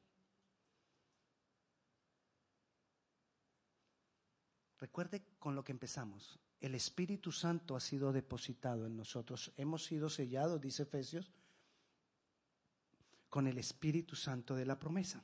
Recuerde 4.79 5.23
con 5.39 5.55
lo 5.55 5.63
que 5.63 5.71
empezamos. 5.71 6.39
El 6.59 6.75
Espíritu 6.75 7.31
Santo 7.31 7.75
ha 7.75 7.79
sido 7.79 8.11
depositado 8.11 8.85
en 8.85 8.97
nosotros. 8.97 9.53
Hemos 9.57 9.85
sido 9.85 10.09
sellados, 10.09 10.59
dice 10.59 10.83
Efesios, 10.83 11.31
con 13.29 13.47
el 13.47 13.57
Espíritu 13.57 14.15
Santo 14.15 14.55
de 14.55 14.65
la 14.65 14.79
promesa. 14.79 15.21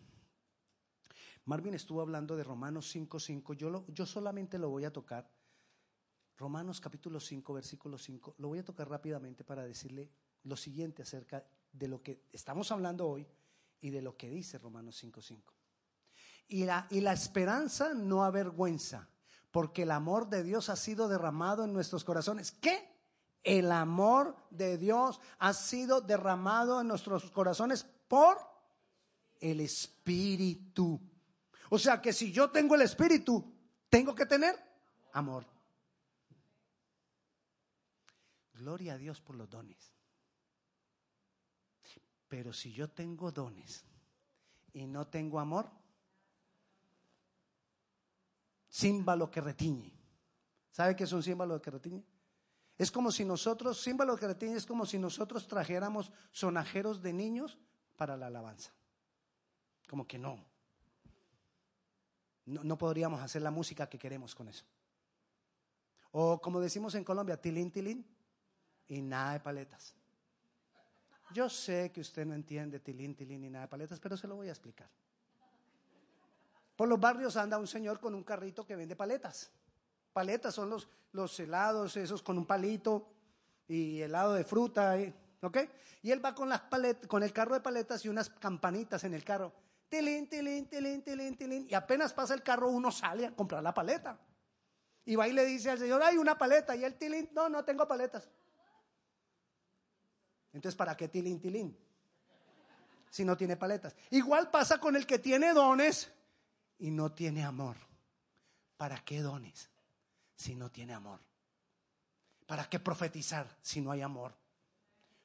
Marvin 1.46 1.74
estuvo 1.74 2.02
hablando 2.02 2.36
de 2.36 2.44
Romanos 2.44 2.96
5.5. 2.96 3.56
Yo, 3.56 3.86
yo 3.88 4.06
solamente 4.06 4.58
lo 4.58 4.70
voy 4.70 4.86
a 4.86 4.94
tocar. 4.94 5.30
Romanos 6.38 6.80
capítulo 6.80 7.20
5, 7.20 7.54
versículo 7.54 7.98
5. 7.98 8.36
Lo 8.38 8.48
voy 8.48 8.60
a 8.60 8.66
tocar 8.66 8.90
rápidamente 8.90 9.44
para 9.44 9.64
decirle 9.66 10.10
lo 10.44 10.56
siguiente 10.56 11.02
acerca 11.02 11.46
de 11.72 11.88
lo 11.88 12.02
que 12.02 12.24
estamos 12.32 12.72
hablando 12.72 13.08
hoy 13.08 13.28
y 13.80 13.90
de 13.90 14.02
lo 14.02 14.16
que 14.16 14.30
dice 14.30 14.58
Romanos 14.58 15.04
5.5. 15.04 15.42
Y 16.48 16.66
la, 16.66 16.88
y 16.90 17.02
la 17.02 17.14
esperanza 17.14 17.94
no 17.94 18.24
avergüenza 18.24 19.11
porque 19.52 19.84
el 19.84 19.92
amor 19.92 20.30
de 20.30 20.44
Dios 20.44 20.70
ha 20.70 20.76
sido 20.76 21.08
derramado 21.08 21.66
en 21.66 21.74
nuestros 21.74 22.04
corazones. 22.04 22.54
¿Qué? 22.54 22.90
El 23.44 23.72
amor 23.72 24.36
de 24.50 24.78
Dios 24.78 25.20
ha 25.40 25.54
sido 25.54 26.02
derramado 26.02 26.80
en 26.80 26.88
nuestros 26.88 27.30
corazones 27.32 27.86
por 28.08 28.38
el 29.40 29.60
Espíritu. 29.60 31.00
O 31.70 31.78
sea 31.78 32.02
que 32.02 32.14
si 32.14 32.32
yo 32.32 32.50
tengo 32.50 32.76
el 32.76 32.82
Espíritu, 32.82 33.54
tengo 33.90 34.16
que 34.16 34.26
tener 34.26 34.56
amor. 35.14 35.46
Gloria 38.54 38.94
a 38.94 38.98
Dios 38.98 39.20
por 39.22 39.36
los 39.36 39.50
dones. 39.50 39.92
Pero 42.28 42.54
si 42.54 42.72
yo 42.72 42.90
tengo 42.90 43.32
dones 43.32 43.84
y 44.72 44.86
no 44.86 45.08
tengo 45.08 45.40
amor, 45.40 45.70
símbolo 48.72 49.30
que 49.30 49.42
retiñe. 49.42 49.92
¿Sabe 50.72 50.96
qué 50.96 51.04
es 51.04 51.12
un 51.12 51.22
símbolo 51.22 51.62
que 51.62 51.70
retiñe? 51.70 52.04
Es 52.78 52.90
como 52.90 53.12
si 53.12 53.26
nosotros, 53.26 53.80
símbolo 53.80 54.18
que 54.18 54.26
retiñe 54.26 54.56
es 54.56 54.66
como 54.66 54.86
si 54.86 54.98
nosotros 54.98 55.46
trajéramos 55.46 56.12
sonajeros 56.32 57.02
de 57.02 57.14
niños 57.14 57.60
para 57.98 58.18
la 58.18 58.28
alabanza. 58.28 58.72
Como 59.88 60.08
que 60.08 60.18
no. 60.18 60.44
No, 62.46 62.64
no 62.64 62.78
podríamos 62.78 63.22
hacer 63.22 63.42
la 63.42 63.52
música 63.52 63.88
que 63.88 64.00
queremos 64.00 64.34
con 64.34 64.48
eso. 64.48 64.66
O 66.12 66.42
como 66.42 66.60
decimos 66.60 66.96
en 66.96 67.04
Colombia, 67.04 67.40
tilín, 67.40 67.72
tilín 67.72 68.06
y 68.88 69.02
nada 69.02 69.34
de 69.34 69.40
paletas. 69.42 69.94
Yo 71.34 71.50
sé 71.50 71.92
que 71.92 72.02
usted 72.02 72.26
no 72.26 72.34
entiende 72.34 72.80
tilín, 72.80 73.16
tilín 73.16 73.44
y 73.44 73.50
nada 73.50 73.66
de 73.66 73.70
paletas, 73.70 74.00
pero 74.00 74.18
se 74.18 74.28
lo 74.28 74.36
voy 74.38 74.48
a 74.48 74.52
explicar. 74.52 74.90
Por 76.76 76.88
los 76.88 77.00
barrios 77.00 77.38
anda 77.38 77.58
un 77.58 77.68
señor 77.68 78.00
con 78.00 78.16
un 78.16 78.24
carrito 78.24 78.66
que 78.66 78.76
vende 78.76 78.96
paletas. 78.96 79.52
Paletas 80.14 80.54
son 80.54 80.70
los, 80.70 80.90
los 81.12 81.40
helados, 81.40 81.96
esos 81.98 82.22
con 82.22 82.38
un 82.38 82.46
palito 82.46 83.08
y 83.68 84.02
helado 84.02 84.34
de 84.34 84.44
fruta, 84.44 84.96
¿ok? 85.42 85.58
Y 86.02 86.12
él 86.12 86.24
va 86.24 86.36
con, 86.36 86.50
las 86.50 86.62
paletas, 86.62 87.08
con 87.08 87.24
el 87.24 87.32
carro 87.32 87.54
de 87.54 87.62
paletas 87.62 88.04
y 88.06 88.10
unas 88.10 88.30
campanitas 88.30 89.04
en 89.04 89.14
el 89.14 89.24
carro. 89.24 89.54
Tilín, 89.88 90.28
tilín, 90.28 90.68
tilín, 90.68 91.02
tilín, 91.02 91.38
tilín. 91.38 91.68
Y 91.70 91.74
apenas 91.74 92.14
pasa 92.14 92.34
el 92.34 92.44
carro, 92.44 92.70
uno 92.70 92.92
sale 92.92 93.28
a 93.28 93.36
comprar 93.36 93.62
la 93.62 93.74
paleta. 93.74 94.20
Y 95.06 95.16
va 95.16 95.28
y 95.28 95.34
le 95.34 95.46
dice 95.46 95.70
al 95.70 95.80
señor, 95.80 96.02
hay 96.02 96.18
una 96.18 96.38
paleta. 96.38 96.76
Y 96.76 96.84
el 96.84 96.96
tilín, 96.96 97.30
no, 97.34 97.50
no 97.50 97.64
tengo 97.64 97.88
paletas. 97.88 98.30
Entonces, 100.54 100.76
¿para 100.76 100.96
qué 100.96 101.08
tilín, 101.08 101.40
tilín? 101.40 101.78
Si 103.10 103.26
no 103.26 103.36
tiene 103.36 103.58
paletas. 103.58 103.96
Igual 104.10 104.50
pasa 104.50 104.80
con 104.80 104.96
el 104.96 105.06
que 105.06 105.20
tiene 105.20 105.54
dones 105.54 106.12
y 106.82 106.90
no 106.90 107.12
tiene 107.12 107.44
amor, 107.44 107.78
¿para 108.76 109.06
qué 109.06 109.22
dones 109.22 109.70
si 110.36 110.56
no 110.56 110.72
tiene 110.72 110.94
amor? 110.94 111.20
¿Para 112.48 112.68
qué 112.68 112.80
profetizar 112.80 113.48
si 113.62 113.82
no 113.82 113.92
hay 113.92 114.02
amor? 114.02 114.36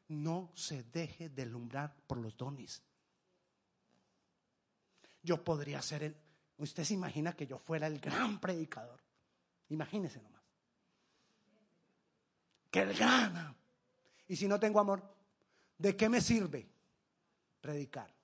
No 0.08 0.52
se 0.54 0.82
deje 0.82 1.30
deslumbrar 1.30 1.96
por 2.06 2.18
los 2.18 2.36
dones. 2.36 2.82
Yo 5.22 5.42
podría 5.42 5.80
ser 5.80 6.02
el... 6.02 6.16
Usted 6.58 6.84
se 6.84 6.92
imagina 6.92 7.32
que 7.32 7.46
yo 7.46 7.58
fuera 7.58 7.86
el 7.86 8.00
gran 8.00 8.38
predicador. 8.38 9.00
Imagínese 9.70 10.20
nomás. 10.20 10.42
Que 12.70 12.80
el 12.82 12.94
gran. 12.94 13.56
Y 14.28 14.36
si 14.36 14.46
no 14.46 14.60
tengo 14.60 14.78
amor, 14.78 15.02
¿de 15.78 15.96
qué 15.96 16.10
me 16.10 16.20
sirve 16.20 16.68
predicar? 17.62 18.15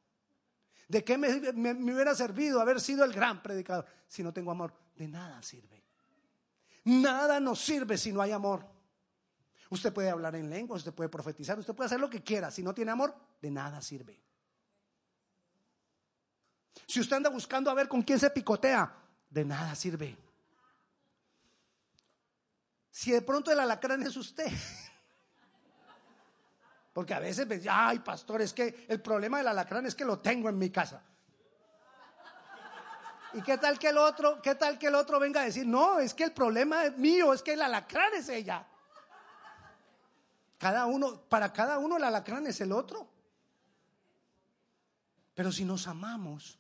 ¿De 0.93 1.03
qué 1.03 1.17
me, 1.17 1.31
hubiera 1.31 2.15
servido 2.15 2.61
haber 2.61 2.79
sido 2.79 3.03
el 3.03 3.15
gran 3.15 3.43
predicador 3.43 3.87
si 4.07 4.23
no 4.23 4.31
tengo 4.31 4.51
amor? 4.51 4.75
De 4.95 5.09
nada 5.09 5.43
sirve. 5.43 5.83
Nada 6.85 7.41
nos 7.41 7.61
sirve 7.61 7.97
si 7.97 8.13
no 8.13 8.21
hay 8.21 8.31
amor. 8.31 8.67
Usted 9.71 9.91
puede 9.91 10.11
hablar 10.11 10.37
en 10.37 10.51
lengua, 10.51 10.77
usted 10.77 10.93
puede 10.93 11.09
profetizar, 11.09 11.59
usted 11.59 11.75
puede 11.75 11.87
hacer 11.87 11.99
lo 11.99 12.11
que 12.11 12.23
quiera. 12.23 12.51
Si 12.51 12.63
no 12.63 12.75
tiene 12.75 12.91
amor, 12.91 13.15
de 13.41 13.51
nada 13.51 13.81
sirve. 13.81 14.21
Si 16.87 17.01
usted 17.01 17.17
anda 17.17 17.31
buscando 17.31 17.71
a 17.71 17.75
ver 17.75 17.89
con 17.89 18.03
quién 18.03 18.19
se 18.19 18.29
picotea, 18.29 18.95
de 19.31 19.47
nada 19.47 19.75
sirve. 19.75 20.15
Si 22.91 23.13
de 23.13 23.23
pronto 23.23 23.51
el 23.51 23.61
alacrán 23.61 24.03
es 24.03 24.15
usted, 24.15 24.53
porque 26.93 27.15
a 27.15 27.21
veces 27.21 27.47
me 27.47 27.61
ay 27.71 28.01
pastor, 28.01 28.43
es 28.43 28.53
que 28.53 28.87
el 28.89 29.01
problema 29.01 29.39
del 29.39 29.49
alacrán 29.49 29.87
es 29.87 29.95
que 29.95 30.05
lo 30.05 30.19
tengo 30.19 30.49
en 30.49 30.59
mi 30.59 30.71
casa. 30.71 31.03
¿Y 33.35 33.43
qué 33.43 33.57
tal 33.57 33.79
que 33.79 33.89
el 33.89 33.97
otro, 33.97 34.43
qué 34.43 34.55
tal 34.55 34.79
que 34.79 34.89
el 34.89 34.95
otro 34.95 35.19
venga 35.19 35.41
a 35.41 35.45
decir, 35.45 35.67
no, 35.67 35.99
es 35.99 36.13
que 36.13 36.25
el 36.25 36.33
problema 36.33 36.85
es 36.85 36.99
mío, 36.99 37.33
es 37.33 37.43
que 37.43 37.55
el 37.55 37.63
alacrán 37.63 38.13
es 38.15 38.29
ella? 38.29 38.67
Cada 40.59 40.87
uno, 40.87 41.23
para 41.23 41.53
cada 41.53 41.79
uno 41.79 41.97
el 41.97 42.05
alacrán 42.05 42.47
es 42.47 42.61
el 42.61 42.73
otro. 42.73 43.09
Pero 45.35 45.51
si 45.51 45.65
nos 45.65 45.89
amamos, 45.89 46.59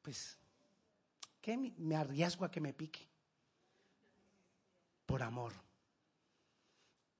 pues, 0.00 0.38
¿qué 1.42 1.56
me 1.56 1.96
arriesgo 1.96 2.46
a 2.46 2.50
que 2.50 2.60
me 2.60 2.72
pique? 2.72 3.06
Por 5.04 5.22
amor. 5.22 5.52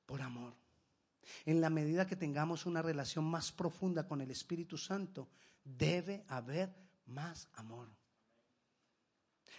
por 0.07 0.23
amor. 0.23 0.66
En 1.45 1.61
la 1.61 1.71
medida 1.71 2.07
que 2.07 2.17
tengamos 2.17 2.67
una 2.67 2.83
relación 2.83 3.25
más 3.25 3.53
profunda 3.53 4.07
con 4.07 4.21
el 4.21 4.31
Espíritu 4.31 4.79
Santo, 4.79 5.29
debe 5.65 6.25
haber 6.29 6.75
más 7.07 7.49
amor. 7.55 7.89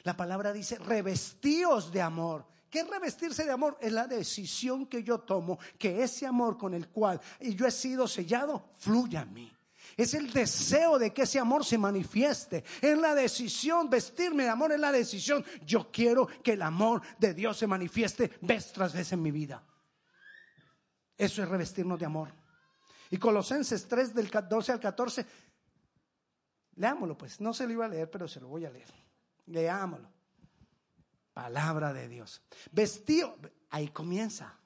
La 0.03 0.15
palabra 0.15 0.53
dice, 0.53 0.77
revestíos 0.77 1.91
de 1.91 2.01
amor. 2.01 2.45
¿Qué 2.69 2.79
es 2.79 2.89
revestirse 2.89 3.45
de 3.45 3.51
amor? 3.51 3.77
Es 3.81 3.91
la 3.91 4.07
decisión 4.07 4.85
que 4.85 5.03
yo 5.03 5.19
tomo, 5.19 5.57
que 5.77 6.03
ese 6.03 6.25
amor 6.25 6.57
con 6.57 6.73
el 6.73 6.89
cual 6.89 7.19
yo 7.39 7.65
he 7.65 7.71
sido 7.71 8.07
sellado, 8.07 8.71
fluya 8.75 9.21
a 9.21 9.25
mí. 9.25 9.51
Es 9.95 10.13
el 10.13 10.31
deseo 10.31 10.99
de 10.99 11.13
que 11.13 11.23
ese 11.23 11.39
amor 11.39 11.65
se 11.65 11.77
manifieste. 11.77 12.63
Es 12.81 12.97
la 12.97 13.15
decisión, 13.15 13.89
vestirme 13.89 14.43
de 14.43 14.49
amor 14.49 14.71
es 14.71 14.79
la 14.79 14.91
decisión. 14.91 15.43
Yo 15.65 15.91
quiero 15.91 16.27
que 16.43 16.53
el 16.53 16.61
amor 16.61 17.01
de 17.17 17.33
Dios 17.33 17.57
se 17.57 17.67
manifieste 17.67 18.31
vez 18.41 18.71
tras 18.73 18.93
vez 18.93 19.11
en 19.13 19.21
mi 19.21 19.31
vida. 19.31 19.63
Eso 21.17 21.41
es 21.41 21.49
revestirnos 21.49 21.99
de 21.99 22.05
amor. 22.05 22.31
Y 23.09 23.17
Colosenses 23.17 23.87
3 23.87 24.13
del 24.13 24.29
12 24.29 24.71
al 24.71 24.79
14, 24.79 25.25
leámoslo 26.75 27.17
pues, 27.17 27.41
no 27.41 27.53
se 27.53 27.65
lo 27.65 27.73
iba 27.73 27.85
a 27.85 27.89
leer, 27.89 28.09
pero 28.09 28.27
se 28.27 28.39
lo 28.39 28.47
voy 28.47 28.65
a 28.65 28.69
leer. 28.69 28.93
Leámoslo. 29.47 30.09
Palabra 31.33 31.93
de 31.93 32.07
Dios. 32.07 32.41
Vestíos, 32.71 33.31
ahí 33.69 33.89
comienza. 33.89 34.57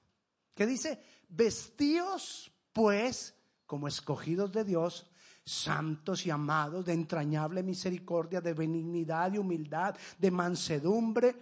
¿Qué 0.56 0.66
dice? 0.66 1.02
Vestíos 1.30 2.52
pues 2.74 3.36
como 3.66 3.88
escogidos 3.88 4.52
de 4.52 4.64
Dios, 4.64 5.10
santos 5.46 6.26
y 6.26 6.32
amados, 6.32 6.86
de 6.86 6.94
entrañable 6.94 7.64
misericordia, 7.64 8.42
de 8.42 8.54
benignidad, 8.54 9.32
de 9.32 9.40
humildad, 9.40 9.96
de 10.18 10.32
mansedumbre, 10.32 11.36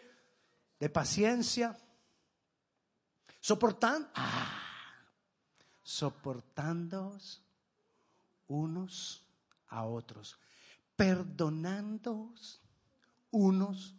de 0.80 0.90
paciencia, 0.90 1.78
soportando, 3.40 4.10
ah, 4.16 4.69
soportándoos 5.90 7.42
unos 8.48 9.24
a 9.70 9.86
otros, 9.86 10.38
perdonándoos 10.96 12.62
unos 13.32 13.96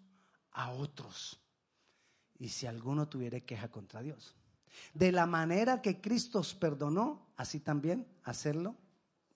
a 0.53 0.71
otros. 0.71 1.41
Y 2.39 2.49
si 2.49 2.69
alguno 2.69 3.09
tuviera 3.09 3.41
queja 3.41 3.73
contra 3.73 4.03
Dios. 4.03 4.37
De 4.95 5.11
la 5.11 5.27
manera 5.27 5.83
que 5.83 6.01
Cristo 6.01 6.39
os 6.39 6.55
perdonó, 6.55 7.27
así 7.37 7.59
también 7.59 8.07
hacerlo 8.23 8.77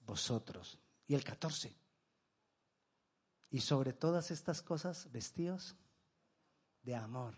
vosotros. 0.06 0.78
Y 1.08 1.14
el 1.14 1.24
14. 1.24 1.74
Y 3.50 3.60
sobre 3.62 3.92
todas 3.92 4.30
estas 4.30 4.62
cosas, 4.62 5.10
vestidos 5.10 5.74
de 6.84 6.94
amor, 6.94 7.34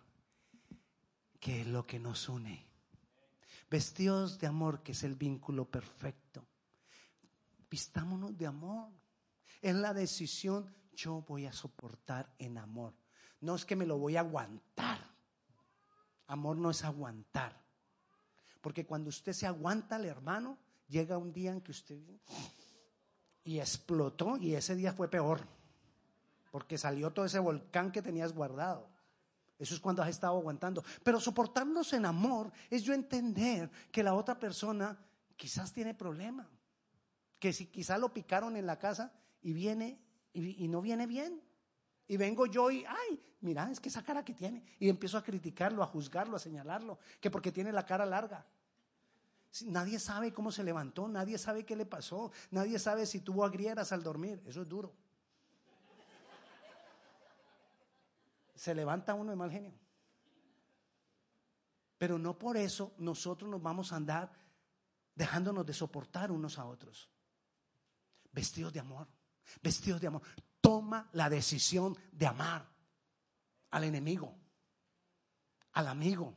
que 1.40 1.62
es 1.62 1.66
lo 1.66 1.86
que 1.86 1.98
nos 1.98 2.28
une. 2.28 2.75
Vestidos 3.68 4.38
de 4.38 4.46
amor, 4.46 4.82
que 4.82 4.92
es 4.92 5.02
el 5.02 5.16
vínculo 5.16 5.64
perfecto. 5.64 6.46
Vistámonos 7.68 8.36
de 8.36 8.46
amor. 8.46 8.90
En 9.60 9.82
la 9.82 9.92
decisión, 9.92 10.72
yo 10.94 11.22
voy 11.22 11.46
a 11.46 11.52
soportar 11.52 12.32
en 12.38 12.58
amor. 12.58 12.94
No 13.40 13.54
es 13.54 13.64
que 13.64 13.76
me 13.76 13.86
lo 13.86 13.98
voy 13.98 14.16
a 14.16 14.20
aguantar. 14.20 14.98
Amor 16.28 16.56
no 16.56 16.70
es 16.70 16.84
aguantar. 16.84 17.60
Porque 18.60 18.86
cuando 18.86 19.10
usted 19.10 19.32
se 19.32 19.46
aguanta 19.46 19.96
al 19.96 20.04
hermano, 20.04 20.58
llega 20.88 21.18
un 21.18 21.32
día 21.32 21.52
en 21.52 21.60
que 21.60 21.72
usted 21.72 22.00
y 23.44 23.60
explotó 23.60 24.36
y 24.36 24.54
ese 24.54 24.74
día 24.74 24.92
fue 24.92 25.08
peor. 25.08 25.40
Porque 26.50 26.78
salió 26.78 27.12
todo 27.12 27.24
ese 27.24 27.38
volcán 27.38 27.92
que 27.92 28.02
tenías 28.02 28.32
guardado. 28.32 28.88
Eso 29.58 29.74
es 29.74 29.80
cuando 29.80 30.02
has 30.02 30.10
estado 30.10 30.36
aguantando. 30.36 30.84
Pero 31.02 31.20
soportarnos 31.20 31.92
en 31.92 32.04
amor 32.04 32.52
es 32.70 32.82
yo 32.82 32.92
entender 32.92 33.70
que 33.90 34.02
la 34.02 34.14
otra 34.14 34.38
persona 34.38 34.98
quizás 35.36 35.72
tiene 35.72 35.94
problema. 35.94 36.48
Que 37.38 37.52
si 37.52 37.66
quizás 37.66 37.98
lo 37.98 38.12
picaron 38.12 38.56
en 38.56 38.66
la 38.66 38.78
casa 38.78 39.12
y 39.42 39.52
viene 39.52 39.98
y, 40.32 40.68
no 40.68 40.82
viene 40.82 41.06
bien. 41.06 41.40
Y 42.08 42.16
vengo 42.18 42.46
yo 42.46 42.70
y, 42.70 42.84
ay, 42.84 43.20
mira, 43.40 43.70
es 43.70 43.80
que 43.80 43.88
esa 43.88 44.02
cara 44.02 44.24
que 44.24 44.34
tiene. 44.34 44.62
Y 44.78 44.88
empiezo 44.88 45.16
a 45.16 45.24
criticarlo, 45.24 45.82
a 45.82 45.86
juzgarlo, 45.86 46.36
a 46.36 46.40
señalarlo. 46.40 46.98
Que 47.20 47.30
porque 47.30 47.50
tiene 47.50 47.72
la 47.72 47.86
cara 47.86 48.04
larga. 48.04 48.44
Nadie 49.64 49.98
sabe 49.98 50.34
cómo 50.34 50.52
se 50.52 50.62
levantó, 50.62 51.08
nadie 51.08 51.38
sabe 51.38 51.64
qué 51.64 51.76
le 51.76 51.86
pasó, 51.86 52.30
nadie 52.50 52.78
sabe 52.78 53.06
si 53.06 53.20
tuvo 53.20 53.42
agrieras 53.42 53.90
al 53.90 54.02
dormir. 54.02 54.42
Eso 54.46 54.60
es 54.60 54.68
duro. 54.68 54.92
Se 58.56 58.74
levanta 58.74 59.14
uno 59.14 59.30
de 59.30 59.36
mal 59.36 59.50
genio. 59.50 59.74
Pero 61.98 62.18
no 62.18 62.38
por 62.38 62.56
eso 62.56 62.94
nosotros 62.98 63.50
nos 63.50 63.62
vamos 63.62 63.92
a 63.92 63.96
andar 63.96 64.32
dejándonos 65.14 65.64
de 65.64 65.72
soportar 65.72 66.30
unos 66.30 66.58
a 66.58 66.66
otros. 66.66 67.08
Vestidos 68.32 68.72
de 68.72 68.80
amor, 68.80 69.08
vestidos 69.62 70.00
de 70.00 70.08
amor. 70.08 70.22
Toma 70.60 71.08
la 71.12 71.30
decisión 71.30 71.96
de 72.12 72.26
amar 72.26 72.66
al 73.70 73.84
enemigo, 73.84 74.34
al 75.72 75.88
amigo, 75.88 76.36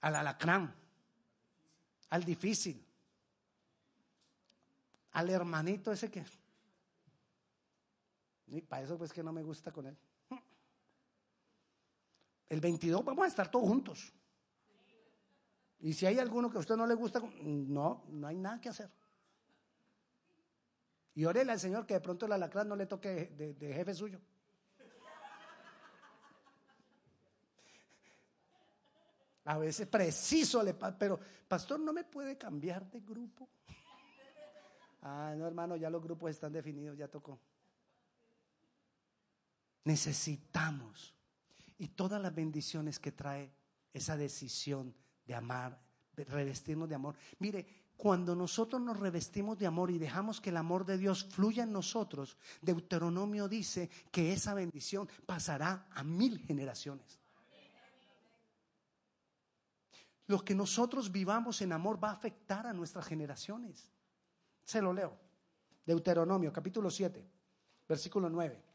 al 0.00 0.16
alacrán, 0.16 0.74
al 2.08 2.24
difícil, 2.24 2.86
al 5.12 5.30
hermanito 5.30 5.92
ese 5.92 6.10
que... 6.10 6.24
Y 8.46 8.62
para 8.62 8.82
eso 8.82 8.98
pues 8.98 9.12
que 9.12 9.22
no 9.22 9.32
me 9.32 9.42
gusta 9.42 9.70
con 9.70 9.86
él. 9.86 9.96
El 12.50 12.60
22 12.60 13.04
vamos 13.04 13.24
a 13.24 13.28
estar 13.28 13.48
todos 13.48 13.66
juntos. 13.66 14.12
Y 15.78 15.94
si 15.94 16.04
hay 16.04 16.18
alguno 16.18 16.50
que 16.50 16.58
a 16.58 16.60
usted 16.60 16.76
no 16.76 16.84
le 16.84 16.94
gusta, 16.94 17.22
no, 17.42 18.04
no 18.08 18.26
hay 18.26 18.36
nada 18.36 18.60
que 18.60 18.68
hacer. 18.68 18.90
Y 21.14 21.24
órele 21.24 21.52
al 21.52 21.60
Señor 21.60 21.86
que 21.86 21.94
de 21.94 22.00
pronto 22.00 22.26
el 22.26 22.32
alacrán 22.32 22.68
no 22.68 22.74
le 22.74 22.86
toque 22.86 23.26
de, 23.36 23.72
jefe 23.72 23.94
suyo. 23.94 24.20
A 29.44 29.56
veces 29.56 29.86
preciso 29.86 30.62
le 30.62 30.74
pero 30.74 31.18
pastor 31.48 31.78
no 31.78 31.92
me 31.92 32.04
puede 32.04 32.36
cambiar 32.36 32.90
de 32.90 33.00
grupo. 33.00 33.48
Ah, 35.02 35.34
no, 35.36 35.46
hermano, 35.46 35.76
ya 35.76 35.88
los 35.88 36.02
grupos 36.02 36.32
están 36.32 36.52
definidos, 36.52 36.98
ya 36.98 37.08
tocó. 37.08 37.38
Necesitamos 39.84 41.14
y 41.80 41.88
todas 41.88 42.20
las 42.20 42.34
bendiciones 42.34 42.98
que 42.98 43.10
trae 43.10 43.50
esa 43.94 44.14
decisión 44.14 44.94
de 45.24 45.34
amar, 45.34 45.80
de 46.14 46.24
revestirnos 46.24 46.86
de 46.86 46.94
amor. 46.94 47.16
Mire, 47.38 47.66
cuando 47.96 48.36
nosotros 48.36 48.82
nos 48.82 49.00
revestimos 49.00 49.58
de 49.58 49.66
amor 49.66 49.90
y 49.90 49.98
dejamos 49.98 50.42
que 50.42 50.50
el 50.50 50.58
amor 50.58 50.84
de 50.84 50.98
Dios 50.98 51.24
fluya 51.24 51.64
en 51.64 51.72
nosotros, 51.72 52.36
Deuteronomio 52.60 53.48
dice 53.48 53.88
que 54.10 54.30
esa 54.30 54.52
bendición 54.52 55.08
pasará 55.24 55.86
a 55.90 56.04
mil 56.04 56.38
generaciones. 56.38 57.18
Lo 60.26 60.44
que 60.44 60.54
nosotros 60.54 61.10
vivamos 61.10 61.62
en 61.62 61.72
amor 61.72 62.02
va 62.02 62.10
a 62.10 62.12
afectar 62.12 62.66
a 62.66 62.74
nuestras 62.74 63.06
generaciones. 63.06 63.90
Se 64.64 64.82
lo 64.82 64.92
leo. 64.92 65.18
Deuteronomio 65.86 66.52
capítulo 66.52 66.90
7, 66.90 67.26
versículo 67.88 68.28
9. 68.28 68.69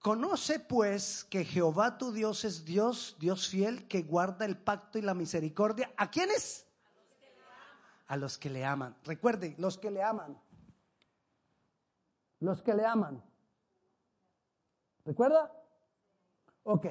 Conoce 0.00 0.60
pues 0.60 1.24
que 1.24 1.44
Jehová 1.44 1.98
tu 1.98 2.10
Dios 2.10 2.44
es 2.46 2.64
Dios, 2.64 3.16
Dios 3.18 3.48
fiel, 3.48 3.86
que 3.86 4.02
guarda 4.02 4.46
el 4.46 4.56
pacto 4.56 4.98
y 4.98 5.02
la 5.02 5.12
misericordia. 5.12 5.92
¿A 5.98 6.10
quiénes? 6.10 6.66
A 8.06 8.16
los 8.16 8.38
que 8.38 8.48
le 8.48 8.64
aman. 8.64 8.96
Recuerden, 9.04 9.54
los 9.58 9.76
que 9.76 9.90
le 9.90 10.02
aman. 10.02 10.40
Los 12.40 12.62
que 12.62 12.72
le 12.72 12.86
aman. 12.86 13.22
¿Recuerda? 15.04 15.52
Ok. 16.64 16.86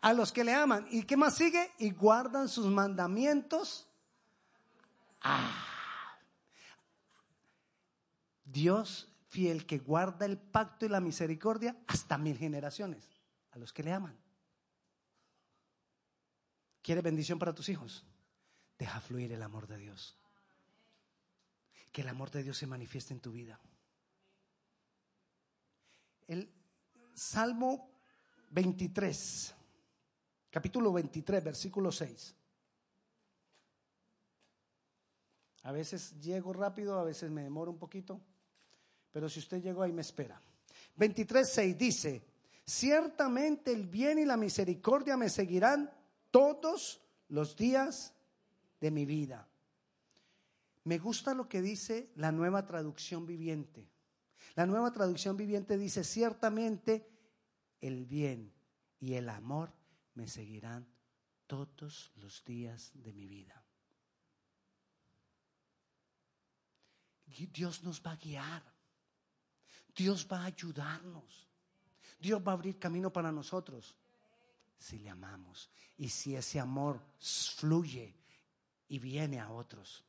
A 0.00 0.12
los 0.14 0.32
que 0.32 0.42
le 0.42 0.54
aman. 0.54 0.86
¿Y 0.90 1.04
qué 1.04 1.18
más 1.18 1.34
sigue? 1.34 1.70
Y 1.78 1.90
guardan 1.90 2.48
sus 2.48 2.66
mandamientos. 2.66 3.86
Ah. 5.20 5.50
Dios 8.44 9.13
fiel 9.34 9.66
que 9.66 9.78
guarda 9.80 10.26
el 10.26 10.38
pacto 10.38 10.86
y 10.86 10.88
la 10.88 11.00
misericordia 11.00 11.76
hasta 11.88 12.16
mil 12.16 12.38
generaciones, 12.38 13.10
a 13.50 13.58
los 13.58 13.72
que 13.72 13.82
le 13.82 13.92
aman. 13.92 14.16
¿Quieres 16.82 17.02
bendición 17.02 17.36
para 17.36 17.52
tus 17.52 17.68
hijos? 17.68 18.04
Deja 18.78 19.00
fluir 19.00 19.32
el 19.32 19.42
amor 19.42 19.66
de 19.66 19.78
Dios. 19.78 20.16
Que 21.90 22.02
el 22.02 22.08
amor 22.08 22.30
de 22.30 22.44
Dios 22.44 22.56
se 22.56 22.68
manifieste 22.68 23.12
en 23.12 23.20
tu 23.20 23.32
vida. 23.32 23.58
El 26.28 26.48
Salmo 27.12 27.90
23, 28.50 29.52
capítulo 30.48 30.92
23, 30.92 31.42
versículo 31.42 31.90
6. 31.90 32.36
A 35.64 35.72
veces 35.72 36.20
llego 36.20 36.52
rápido, 36.52 37.00
a 37.00 37.04
veces 37.04 37.32
me 37.32 37.42
demoro 37.42 37.72
un 37.72 37.78
poquito. 37.78 38.20
Pero 39.14 39.28
si 39.28 39.38
usted 39.38 39.62
llegó 39.62 39.84
ahí, 39.84 39.92
me 39.92 40.02
espera. 40.02 40.42
23.6 40.98 41.76
dice, 41.76 42.22
Ciertamente 42.66 43.72
el 43.72 43.86
bien 43.86 44.18
y 44.18 44.24
la 44.24 44.36
misericordia 44.36 45.16
me 45.16 45.28
seguirán 45.28 45.88
todos 46.32 47.00
los 47.28 47.54
días 47.56 48.12
de 48.80 48.90
mi 48.90 49.06
vida. 49.06 49.46
Me 50.82 50.98
gusta 50.98 51.32
lo 51.32 51.48
que 51.48 51.62
dice 51.62 52.10
la 52.16 52.32
nueva 52.32 52.66
traducción 52.66 53.24
viviente. 53.24 53.88
La 54.56 54.66
nueva 54.66 54.92
traducción 54.92 55.36
viviente 55.36 55.78
dice, 55.78 56.02
ciertamente 56.02 57.08
el 57.80 58.04
bien 58.04 58.52
y 58.98 59.14
el 59.14 59.28
amor 59.28 59.72
me 60.14 60.26
seguirán 60.26 60.88
todos 61.46 62.10
los 62.16 62.44
días 62.44 62.90
de 62.94 63.12
mi 63.12 63.28
vida. 63.28 63.62
Dios 67.52 67.84
nos 67.84 68.02
va 68.02 68.12
a 68.12 68.16
guiar. 68.16 68.73
Dios 69.94 70.26
va 70.30 70.42
a 70.42 70.46
ayudarnos. 70.46 71.48
Dios 72.18 72.40
va 72.40 72.52
a 72.52 72.54
abrir 72.54 72.78
camino 72.78 73.12
para 73.12 73.30
nosotros 73.30 73.94
si 74.78 74.98
le 74.98 75.10
amamos 75.10 75.70
y 75.96 76.08
si 76.08 76.34
ese 76.34 76.58
amor 76.58 77.00
fluye 77.18 78.14
y 78.88 78.98
viene 78.98 79.40
a 79.40 79.50
otros. 79.50 80.04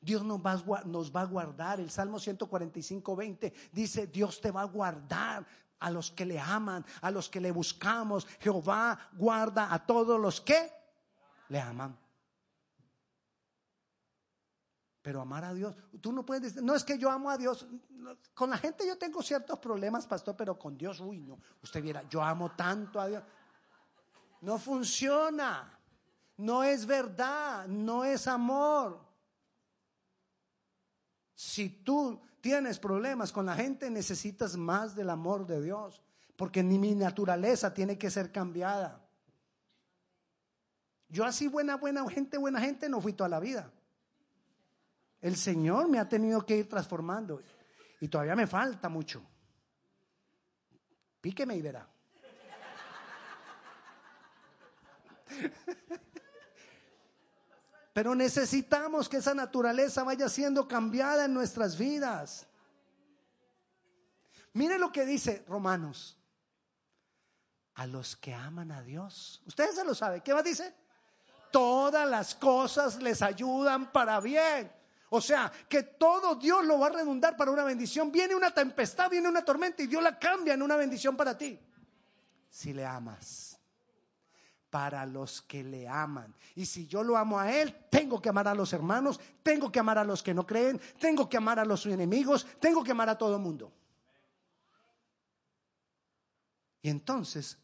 Dios 0.00 0.24
nos 0.24 0.40
va, 0.40 0.52
a, 0.52 0.84
nos 0.84 1.14
va 1.14 1.22
a 1.22 1.26
guardar. 1.26 1.80
El 1.80 1.90
Salmo 1.90 2.18
145, 2.18 3.16
20 3.16 3.52
dice, 3.72 4.06
Dios 4.08 4.40
te 4.40 4.50
va 4.50 4.62
a 4.62 4.66
guardar 4.66 5.46
a 5.78 5.90
los 5.90 6.10
que 6.10 6.26
le 6.26 6.38
aman, 6.38 6.84
a 7.00 7.10
los 7.10 7.28
que 7.28 7.40
le 7.40 7.50
buscamos. 7.50 8.26
Jehová 8.40 8.98
guarda 9.12 9.72
a 9.72 9.84
todos 9.84 10.20
los 10.20 10.40
que 10.40 10.72
le 11.48 11.60
aman. 11.60 11.96
Pero 15.02 15.20
amar 15.20 15.44
a 15.44 15.52
Dios, 15.52 15.76
tú 16.00 16.12
no 16.12 16.24
puedes 16.24 16.44
decir, 16.44 16.62
no 16.62 16.76
es 16.76 16.84
que 16.84 16.96
yo 16.96 17.10
amo 17.10 17.28
a 17.28 17.36
Dios. 17.36 17.66
Con 18.34 18.50
la 18.50 18.56
gente 18.56 18.86
yo 18.86 18.96
tengo 18.96 19.20
ciertos 19.20 19.58
problemas, 19.58 20.06
pastor, 20.06 20.36
pero 20.36 20.56
con 20.56 20.78
Dios, 20.78 21.00
uy, 21.00 21.18
no. 21.18 21.40
Usted 21.60 21.82
viera, 21.82 22.08
yo 22.08 22.22
amo 22.22 22.52
tanto 22.52 23.00
a 23.00 23.08
Dios. 23.08 23.22
No 24.40 24.58
funciona. 24.58 25.78
No 26.36 26.62
es 26.62 26.86
verdad, 26.86 27.66
no 27.66 28.04
es 28.04 28.26
amor. 28.28 29.00
Si 31.34 31.68
tú 31.68 32.20
tienes 32.40 32.78
problemas 32.78 33.32
con 33.32 33.46
la 33.46 33.56
gente, 33.56 33.90
necesitas 33.90 34.56
más 34.56 34.94
del 34.94 35.10
amor 35.10 35.46
de 35.46 35.60
Dios, 35.60 36.00
porque 36.36 36.62
ni 36.62 36.78
mi 36.78 36.94
naturaleza 36.94 37.74
tiene 37.74 37.98
que 37.98 38.10
ser 38.10 38.30
cambiada. 38.30 39.00
Yo 41.08 41.24
así 41.24 41.48
buena, 41.48 41.76
buena 41.76 42.08
gente, 42.08 42.38
buena 42.38 42.60
gente 42.60 42.88
no 42.88 43.00
fui 43.00 43.12
toda 43.12 43.28
la 43.28 43.40
vida. 43.40 43.70
El 45.22 45.36
Señor 45.36 45.88
me 45.88 45.98
ha 46.00 46.08
tenido 46.08 46.44
que 46.44 46.56
ir 46.56 46.68
transformando 46.68 47.40
y 48.00 48.08
todavía 48.08 48.34
me 48.34 48.48
falta 48.48 48.88
mucho. 48.88 49.22
Píqueme 51.20 51.54
y 51.54 51.62
verá. 51.62 51.88
Pero 57.94 58.16
necesitamos 58.16 59.08
que 59.08 59.18
esa 59.18 59.32
naturaleza 59.32 60.02
vaya 60.02 60.28
siendo 60.28 60.66
cambiada 60.66 61.26
en 61.26 61.34
nuestras 61.34 61.78
vidas. 61.78 62.48
Mire 64.54 64.76
lo 64.76 64.90
que 64.90 65.06
dice 65.06 65.44
Romanos. 65.46 66.18
A 67.74 67.86
los 67.86 68.16
que 68.16 68.34
aman 68.34 68.72
a 68.72 68.82
Dios. 68.82 69.40
Ustedes 69.46 69.76
se 69.76 69.84
lo 69.84 69.94
saben. 69.94 70.20
¿Qué 70.20 70.32
va 70.32 70.42
dice? 70.42 70.74
Todas 71.52 72.10
las 72.10 72.34
cosas 72.34 73.00
les 73.00 73.22
ayudan 73.22 73.92
para 73.92 74.18
bien 74.18 74.81
o 75.14 75.20
sea, 75.20 75.52
que 75.68 75.82
todo 75.82 76.36
Dios 76.36 76.64
lo 76.64 76.78
va 76.78 76.86
a 76.86 76.90
redundar 76.90 77.36
para 77.36 77.50
una 77.50 77.64
bendición. 77.64 78.10
Viene 78.10 78.34
una 78.34 78.50
tempestad, 78.50 79.10
viene 79.10 79.28
una 79.28 79.44
tormenta 79.44 79.82
y 79.82 79.86
Dios 79.86 80.02
la 80.02 80.18
cambia 80.18 80.54
en 80.54 80.62
una 80.62 80.74
bendición 80.74 81.18
para 81.18 81.36
ti. 81.36 81.60
Si 82.48 82.72
le 82.72 82.86
amas. 82.86 83.58
Para 84.70 85.04
los 85.04 85.42
que 85.42 85.62
le 85.62 85.86
aman. 85.86 86.34
Y 86.54 86.64
si 86.64 86.86
yo 86.86 87.02
lo 87.02 87.18
amo 87.18 87.38
a 87.38 87.52
Él, 87.52 87.76
tengo 87.90 88.22
que 88.22 88.30
amar 88.30 88.48
a 88.48 88.54
los 88.54 88.72
hermanos, 88.72 89.20
tengo 89.42 89.70
que 89.70 89.80
amar 89.80 89.98
a 89.98 90.04
los 90.04 90.22
que 90.22 90.32
no 90.32 90.46
creen, 90.46 90.80
tengo 90.98 91.28
que 91.28 91.36
amar 91.36 91.58
a 91.58 91.66
los 91.66 91.84
enemigos, 91.84 92.46
tengo 92.58 92.82
que 92.82 92.92
amar 92.92 93.10
a 93.10 93.18
todo 93.18 93.36
el 93.36 93.42
mundo. 93.42 93.70
Y 96.80 96.88
entonces, 96.88 97.58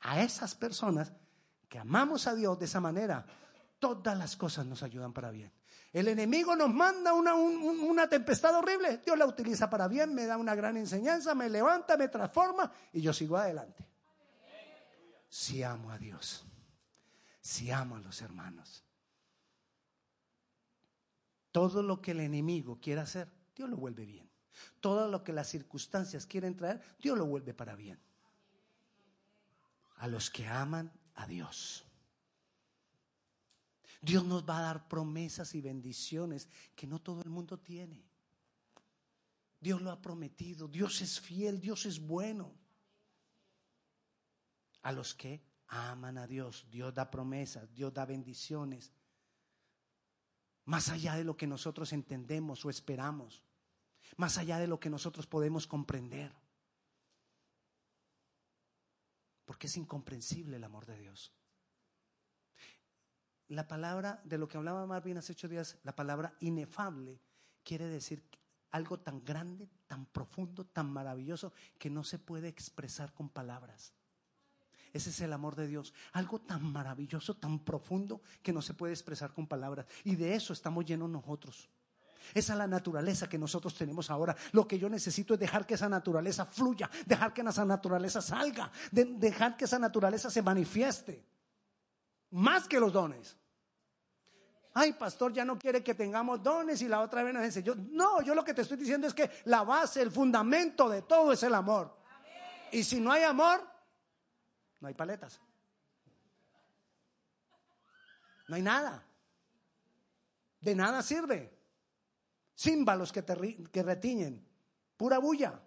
a 0.00 0.22
esas 0.22 0.54
personas 0.54 1.12
que 1.68 1.78
amamos 1.78 2.26
a 2.26 2.34
Dios 2.34 2.58
de 2.58 2.64
esa 2.64 2.80
manera, 2.80 3.26
todas 3.78 4.16
las 4.16 4.36
cosas 4.36 4.64
nos 4.64 4.82
ayudan 4.82 5.12
para 5.12 5.30
bien. 5.30 5.52
El 5.94 6.08
enemigo 6.08 6.56
nos 6.56 6.74
manda 6.74 7.12
una, 7.12 8.08
tempestad 8.08 8.58
horrible. 8.58 8.98
Dios 8.98 9.16
la 9.16 9.26
utiliza 9.26 9.70
para 9.70 9.86
bien, 9.86 10.12
me 10.12 10.26
da 10.26 10.36
una 10.36 10.56
gran 10.56 10.76
enseñanza, 10.76 11.36
me 11.36 11.48
levanta, 11.48 11.96
me 11.96 12.08
transforma 12.08 12.72
y 12.92 13.00
yo 13.00 13.12
sigo 13.12 13.36
adelante. 13.36 13.86
Si 15.28 15.62
amo 15.62 15.92
a 15.92 15.98
Dios, 15.98 16.44
si 17.40 17.70
amo 17.70 17.94
a 17.94 18.00
los 18.00 18.22
hermanos. 18.22 18.82
Todo 21.52 21.80
lo 21.80 22.02
que 22.02 22.10
el 22.10 22.20
enemigo 22.20 22.80
quiera 22.80 23.02
hacer, 23.02 23.28
Dios 23.54 23.70
lo 23.70 23.76
vuelve 23.76 24.04
bien. 24.04 24.28
Todo 24.80 25.06
lo 25.06 25.22
que 25.22 25.32
las 25.32 25.46
circunstancias 25.46 26.26
quieren 26.26 26.56
traer, 26.56 26.82
Dios 26.98 27.16
lo 27.16 27.26
vuelve 27.26 27.54
para 27.54 27.76
bien. 27.76 28.00
A 29.98 30.08
los 30.08 30.28
que 30.28 30.48
aman 30.48 30.90
a 31.14 31.28
Dios. 31.28 31.86
Dios 34.04 34.24
nos 34.24 34.44
va 34.44 34.58
a 34.58 34.62
dar 34.62 34.86
promesas 34.86 35.54
y 35.54 35.62
bendiciones 35.62 36.48
que 36.76 36.86
no 36.86 37.00
todo 37.00 37.22
el 37.22 37.30
mundo 37.30 37.58
tiene. 37.58 38.04
Dios 39.58 39.80
lo 39.80 39.90
ha 39.90 40.02
prometido, 40.02 40.68
Dios 40.68 41.00
es 41.00 41.18
fiel, 41.18 41.58
Dios 41.58 41.86
es 41.86 41.98
bueno. 41.98 42.52
A 44.82 44.92
los 44.92 45.14
que 45.14 45.42
aman 45.68 46.18
a 46.18 46.26
Dios, 46.26 46.66
Dios 46.70 46.92
da 46.92 47.10
promesas, 47.10 47.72
Dios 47.72 47.94
da 47.94 48.04
bendiciones, 48.04 48.92
más 50.66 50.90
allá 50.90 51.14
de 51.14 51.24
lo 51.24 51.36
que 51.38 51.46
nosotros 51.46 51.94
entendemos 51.94 52.62
o 52.66 52.70
esperamos, 52.70 53.42
más 54.18 54.36
allá 54.36 54.58
de 54.58 54.66
lo 54.66 54.78
que 54.78 54.90
nosotros 54.90 55.26
podemos 55.26 55.66
comprender. 55.66 56.30
Porque 59.46 59.66
es 59.66 59.76
incomprensible 59.78 60.56
el 60.56 60.64
amor 60.64 60.84
de 60.84 60.98
Dios 60.98 61.32
la 63.54 63.68
palabra 63.68 64.20
de 64.24 64.38
lo 64.38 64.48
que 64.48 64.56
hablaba 64.56 64.86
Marvin 64.86 65.18
hace 65.18 65.32
ocho 65.32 65.48
días, 65.48 65.76
la 65.82 65.94
palabra 65.94 66.34
inefable, 66.40 67.20
quiere 67.62 67.86
decir 67.86 68.22
algo 68.70 68.98
tan 68.98 69.24
grande, 69.24 69.68
tan 69.86 70.06
profundo, 70.06 70.64
tan 70.64 70.92
maravilloso, 70.92 71.52
que 71.78 71.90
no 71.90 72.02
se 72.04 72.18
puede 72.18 72.48
expresar 72.48 73.12
con 73.12 73.28
palabras. 73.28 73.92
Ese 74.92 75.10
es 75.10 75.20
el 75.20 75.32
amor 75.32 75.56
de 75.56 75.66
Dios. 75.66 75.92
Algo 76.12 76.40
tan 76.40 76.72
maravilloso, 76.72 77.34
tan 77.34 77.60
profundo, 77.60 78.22
que 78.42 78.52
no 78.52 78.62
se 78.62 78.74
puede 78.74 78.92
expresar 78.92 79.32
con 79.32 79.46
palabras. 79.46 79.86
Y 80.04 80.16
de 80.16 80.34
eso 80.34 80.52
estamos 80.52 80.84
llenos 80.84 81.10
nosotros. 81.10 81.68
Esa 82.32 82.52
es 82.54 82.58
la 82.58 82.66
naturaleza 82.66 83.28
que 83.28 83.38
nosotros 83.38 83.74
tenemos 83.74 84.10
ahora. 84.10 84.36
Lo 84.52 84.66
que 84.66 84.78
yo 84.78 84.88
necesito 84.88 85.34
es 85.34 85.40
dejar 85.40 85.66
que 85.66 85.74
esa 85.74 85.88
naturaleza 85.88 86.46
fluya, 86.46 86.90
dejar 87.06 87.34
que 87.34 87.42
esa 87.42 87.64
naturaleza 87.64 88.22
salga, 88.22 88.70
dejar 88.90 89.56
que 89.56 89.66
esa 89.66 89.78
naturaleza 89.78 90.30
se 90.30 90.42
manifieste 90.42 91.24
más 92.30 92.66
que 92.66 92.80
los 92.80 92.92
dones. 92.92 93.36
Ay, 94.76 94.92
pastor, 94.92 95.32
ya 95.32 95.44
no 95.44 95.56
quiere 95.56 95.84
que 95.84 95.94
tengamos 95.94 96.42
dones 96.42 96.82
y 96.82 96.88
la 96.88 97.00
otra 97.00 97.22
vez 97.22 97.32
nos 97.32 97.44
enseñó. 97.44 97.76
No, 97.76 98.20
yo 98.22 98.34
lo 98.34 98.44
que 98.44 98.52
te 98.52 98.62
estoy 98.62 98.76
diciendo 98.76 99.06
es 99.06 99.14
que 99.14 99.30
la 99.44 99.62
base, 99.62 100.02
el 100.02 100.10
fundamento 100.10 100.88
de 100.88 101.02
todo 101.02 101.32
es 101.32 101.44
el 101.44 101.54
amor. 101.54 101.96
Y 102.72 102.82
si 102.82 103.00
no 103.00 103.12
hay 103.12 103.22
amor, 103.22 103.64
no 104.80 104.88
hay 104.88 104.94
paletas. 104.94 105.40
No 108.48 108.56
hay 108.56 108.62
nada. 108.62 109.06
De 110.60 110.74
nada 110.74 111.02
sirve. 111.02 111.56
Címbalos 112.56 113.12
que, 113.12 113.22
te, 113.22 113.64
que 113.70 113.82
retiñen. 113.84 114.44
Pura 114.96 115.18
bulla. 115.18 115.62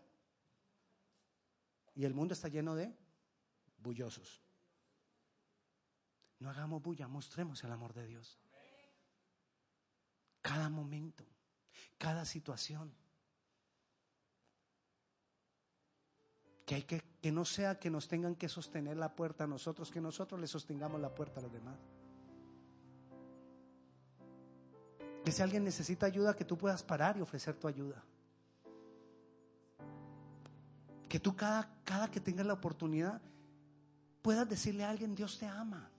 Y 1.96 2.04
el 2.04 2.14
mundo 2.14 2.34
está 2.34 2.50
lleno 2.50 2.76
de 2.76 2.94
bullosos. 3.78 4.44
No 6.40 6.50
hagamos 6.50 6.82
bulla, 6.82 7.08
mostremos 7.08 7.64
el 7.64 7.72
amor 7.72 7.94
de 7.94 8.06
Dios. 8.06 8.38
Cada 10.48 10.70
momento, 10.70 11.26
cada 11.98 12.24
situación. 12.24 12.90
Que, 16.66 16.76
hay 16.76 16.84
que, 16.84 17.02
que 17.22 17.34
no 17.34 17.44
sea 17.44 17.78
que 17.78 17.90
nos 17.90 18.08
tengan 18.08 18.34
que 18.34 18.48
sostener 18.48 18.96
la 18.96 19.14
puerta 19.14 19.44
a 19.44 19.48
nosotros, 19.48 19.92
que 19.92 20.00
nosotros 20.00 20.40
le 20.40 20.48
sostengamos 20.48 21.02
la 21.02 21.14
puerta 21.14 21.42
a 21.42 21.44
los 21.44 21.52
demás. 21.52 21.76
Que 25.26 25.34
si 25.34 25.42
alguien 25.42 25.66
necesita 25.66 26.06
ayuda, 26.06 26.34
que 26.34 26.46
tú 26.46 26.58
puedas 26.58 26.82
parar 26.82 27.18
y 27.18 27.22
ofrecer 27.22 27.56
tu 27.56 27.68
ayuda. 27.68 28.02
Que 31.10 31.20
tú 31.20 31.36
cada, 31.36 31.70
cada 31.84 32.10
que 32.10 32.22
tengas 32.22 32.46
la 32.46 32.54
oportunidad 32.54 33.22
puedas 34.22 34.48
decirle 34.48 34.86
a 34.86 34.92
alguien, 34.92 35.14
Dios 35.14 35.38
te 35.40 35.46
ama 35.46 35.92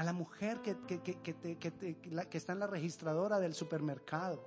a 0.00 0.02
la 0.02 0.14
mujer 0.14 0.62
que, 0.62 0.78
que, 1.02 2.38
está 2.38 2.54
en 2.54 2.58
la 2.58 2.66
registradora 2.66 3.38
del 3.38 3.52
supermercado, 3.52 4.42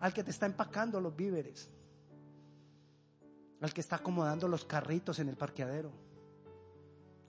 al 0.00 0.14
que 0.14 0.24
te 0.24 0.30
está 0.30 0.46
empacando 0.46 1.02
los 1.02 1.14
víveres, 1.14 1.68
al 3.60 3.74
que 3.74 3.82
está 3.82 3.96
acomodando 3.96 4.48
los 4.48 4.64
carritos 4.64 5.18
en 5.18 5.28
el 5.28 5.36
parqueadero. 5.36 5.92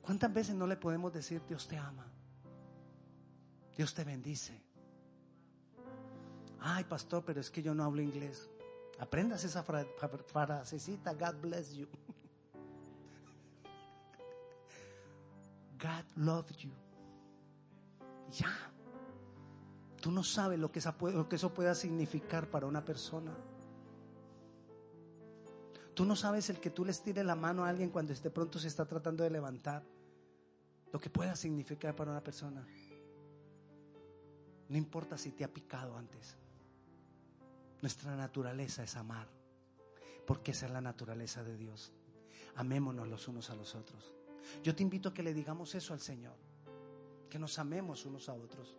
¿Cuántas 0.02 0.34
veces 0.34 0.56
no 0.56 0.65
le 0.65 0.78
podemos 0.78 1.12
decir, 1.12 1.41
Dios 1.45 1.67
te 1.67 1.78
ama? 1.78 2.10
Dios 3.76 3.93
te 3.93 4.06
bendice. 4.06 4.63
Ay, 6.62 6.86
pastor, 6.86 7.26
pero 7.26 7.41
es 7.41 7.52
que 7.52 7.62
yo 7.62 7.76
no 7.76 7.84
hablo 7.84 8.02
inglés. 8.02 8.50
Aprendas 8.98 9.43
esa 9.43 9.62
frasecita, 9.62 11.13
God 11.13 11.36
bless 11.41 11.74
you. 11.74 11.89
God 15.78 16.06
loves 16.15 16.56
you. 16.60 16.71
Ya. 18.31 18.71
Tú 20.01 20.11
no 20.11 20.23
sabes 20.23 20.59
lo 20.59 20.71
que, 20.71 20.79
eso 20.79 21.53
pueda 21.53 21.73
significar 21.73 22.49
para 22.49 22.67
una 22.67 22.85
persona. 22.85 23.35
Tú 25.95 26.05
no 26.05 26.15
sabes 26.15 26.49
el 26.49 26.59
que 26.59 26.69
tú 26.69 26.85
les 26.85 27.01
tires 27.01 27.25
la 27.25 27.35
mano 27.35 27.65
a 27.65 27.69
alguien 27.69 27.89
cuando 27.89 28.13
de 28.13 28.29
pronto 28.29 28.59
se 28.59 28.67
está 28.67 28.85
tratando 28.85 29.23
de 29.23 29.29
levantar. 29.29 29.83
Lo 30.91 30.99
que 30.99 31.09
pueda 31.09 31.35
significar 31.35 31.95
para 31.95 32.11
una 32.11 32.21
persona. 32.21 32.65
No 34.69 34.77
importa 34.77 35.17
si 35.17 35.31
te 35.31 35.43
ha 35.43 35.51
picado 35.51 35.97
antes. 35.97 36.38
Nuestra 37.81 38.15
naturaleza 38.15 38.83
es 38.83 38.95
amar, 38.95 39.27
porque 40.25 40.51
esa 40.51 40.65
es 40.65 40.71
la 40.71 40.81
naturaleza 40.81 41.43
de 41.43 41.57
Dios. 41.57 41.93
Amémonos 42.55 43.07
los 43.07 43.27
unos 43.27 43.49
a 43.49 43.55
los 43.55 43.75
otros. 43.75 44.13
Yo 44.63 44.75
te 44.75 44.83
invito 44.83 45.09
a 45.09 45.13
que 45.13 45.23
le 45.23 45.33
digamos 45.33 45.75
eso 45.75 45.93
al 45.93 45.99
Señor, 45.99 46.38
que 47.29 47.39
nos 47.39 47.57
amemos 47.59 48.05
unos 48.05 48.29
a 48.29 48.33
otros, 48.33 48.75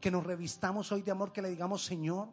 que 0.00 0.10
nos 0.10 0.24
revistamos 0.24 0.90
hoy 0.92 1.02
de 1.02 1.10
amor, 1.10 1.32
que 1.32 1.42
le 1.42 1.50
digamos, 1.50 1.84
Señor, 1.84 2.28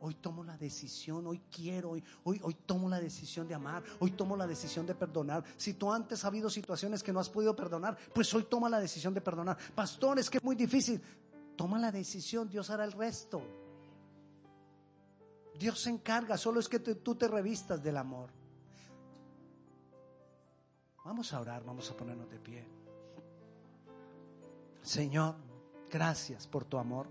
hoy 0.00 0.14
tomo 0.14 0.42
la 0.42 0.56
decisión, 0.56 1.26
hoy 1.26 1.42
quiero, 1.50 1.90
hoy, 1.90 2.02
hoy, 2.24 2.56
tomo 2.66 2.88
la 2.88 3.00
decisión 3.00 3.46
de 3.46 3.54
amar, 3.54 3.82
hoy 3.98 4.12
tomo 4.12 4.36
la 4.36 4.46
decisión 4.46 4.86
de 4.86 4.94
perdonar. 4.94 5.44
Si 5.56 5.74
tú 5.74 5.92
antes 5.92 6.20
has 6.20 6.24
habido 6.24 6.48
situaciones 6.48 7.02
que 7.02 7.12
no 7.12 7.20
has 7.20 7.28
podido 7.28 7.54
perdonar, 7.54 7.96
pues 8.14 8.32
hoy 8.34 8.44
toma 8.44 8.68
la 8.68 8.80
decisión 8.80 9.12
de 9.12 9.20
perdonar. 9.20 9.58
Pastor, 9.74 10.18
es 10.18 10.30
que 10.30 10.38
es 10.38 10.44
muy 10.44 10.56
difícil. 10.56 11.00
Toma 11.56 11.78
la 11.78 11.92
decisión, 11.92 12.48
Dios 12.48 12.70
hará 12.70 12.84
el 12.84 12.92
resto. 12.92 13.42
Dios 15.58 15.78
se 15.82 15.90
encarga, 15.90 16.38
solo 16.38 16.60
es 16.60 16.68
que 16.68 16.78
tú 16.78 17.14
te 17.14 17.28
revistas 17.28 17.82
del 17.82 17.98
amor. 17.98 18.30
Vamos 21.04 21.32
a 21.34 21.40
orar, 21.40 21.64
vamos 21.64 21.90
a 21.90 21.96
ponernos 21.96 22.30
de 22.30 22.38
pie. 22.38 22.79
Señor, 24.82 25.36
gracias 25.90 26.46
por 26.46 26.64
tu 26.64 26.78
amor. 26.78 27.08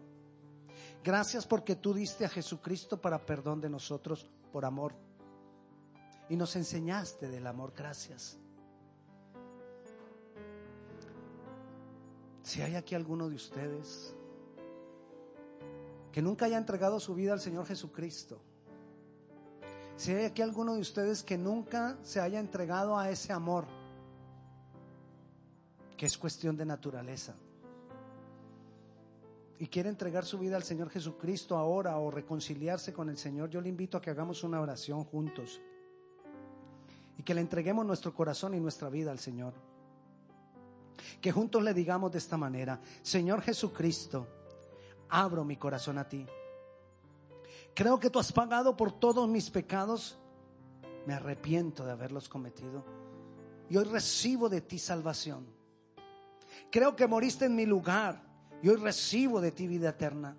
Gracias 1.03 1.45
porque 1.45 1.75
tú 1.75 1.93
diste 1.93 2.25
a 2.25 2.29
Jesucristo 2.29 2.99
para 2.99 3.25
perdón 3.25 3.62
de 3.62 3.69
nosotros 3.69 4.29
por 4.51 4.65
amor. 4.65 4.93
Y 6.29 6.36
nos 6.36 6.55
enseñaste 6.55 7.29
del 7.29 7.47
amor. 7.47 7.73
Gracias. 7.75 8.38
Si 12.43 12.62
hay 12.62 12.75
aquí 12.75 12.95
alguno 12.95 13.29
de 13.29 13.36
ustedes 13.36 14.15
que 16.12 16.21
nunca 16.21 16.45
haya 16.45 16.58
entregado 16.58 16.99
su 16.99 17.13
vida 17.15 17.34
al 17.34 17.39
Señor 17.39 17.65
Jesucristo. 17.65 18.41
Si 19.95 20.12
hay 20.12 20.25
aquí 20.25 20.41
alguno 20.41 20.73
de 20.75 20.82
ustedes 20.82 21.23
que 21.23 21.38
nunca 21.38 21.97
se 22.03 22.19
haya 22.19 22.39
entregado 22.39 22.97
a 22.97 23.10
ese 23.10 23.34
amor, 23.34 23.65
que 25.97 26.05
es 26.05 26.17
cuestión 26.17 26.55
de 26.55 26.65
naturaleza, 26.65 27.36
y 29.60 29.67
quiere 29.67 29.89
entregar 29.89 30.26
su 30.26 30.39
vida 30.39 30.56
al 30.56 30.63
Señor 30.63 30.89
Jesucristo 30.89 31.58
ahora 31.58 31.98
o 31.98 32.10
reconciliarse 32.10 32.93
con 32.93 33.10
el 33.10 33.17
Señor, 33.17 33.50
yo 33.50 33.60
le 33.60 33.67
invito 33.67 33.98
a 33.98 34.02
que 34.02 34.10
hagamos 34.10 34.41
una 34.45 34.62
oración 34.62 35.04
juntos 35.04 35.60
y 37.17 37.24
que 37.24 37.34
le 37.34 37.41
entreguemos 37.41 37.86
nuestro 37.86 38.13
corazón 38.13 38.54
y 38.54 38.60
nuestra 38.62 38.88
vida 38.88 39.12
al 39.12 39.19
Señor. 39.19 39.54
Que 41.19 41.34
juntos 41.34 41.62
le 41.62 41.74
digamos 41.74 42.10
de 42.10 42.19
esta 42.19 42.38
manera, 42.38 42.80
Señor 43.02 43.41
Jesucristo, 43.41 44.26
abro 45.10 45.43
mi 45.43 45.58
corazón 45.58 45.98
a 45.98 46.08
ti. 46.08 46.26
Creo 47.76 48.00
que 48.00 48.10
tú 48.10 48.17
has 48.17 48.32
pagado 48.32 48.78
por 48.78 48.93
todos 48.93 49.28
mis 49.28 49.50
pecados. 49.50 50.17
Me 51.06 51.13
arrepiento 51.13 51.86
de 51.86 51.91
haberlos 51.91 52.30
cometido. 52.30 52.86
Y 53.69 53.76
hoy 53.76 53.84
recibo 53.84 54.48
de 54.48 54.62
ti 54.62 54.80
salvación. 54.80 55.45
Creo 56.72 56.95
que 56.95 57.08
moriste 57.08 57.43
en 57.45 57.56
mi 57.58 57.65
lugar. 57.65 58.28
Y 58.62 58.69
hoy 58.69 58.76
recibo 58.76 59.39
de 59.39 59.52
ti 59.52 59.67
vida 59.67 59.89
eterna. 59.89 60.36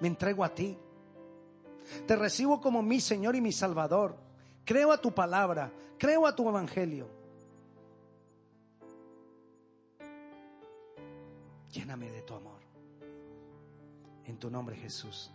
Me 0.00 0.08
entrego 0.08 0.44
a 0.44 0.54
ti. 0.54 0.76
Te 2.06 2.16
recibo 2.16 2.60
como 2.60 2.82
mi 2.82 3.00
Señor 3.00 3.36
y 3.36 3.40
mi 3.40 3.52
Salvador. 3.52 4.16
Creo 4.64 4.92
a 4.92 5.00
tu 5.00 5.12
palabra. 5.12 5.72
Creo 5.98 6.26
a 6.26 6.34
tu 6.34 6.48
evangelio. 6.48 7.08
Lléname 11.70 12.10
de 12.10 12.22
tu 12.22 12.34
amor. 12.34 12.60
En 14.24 14.38
tu 14.38 14.50
nombre 14.50 14.76
Jesús. 14.76 15.32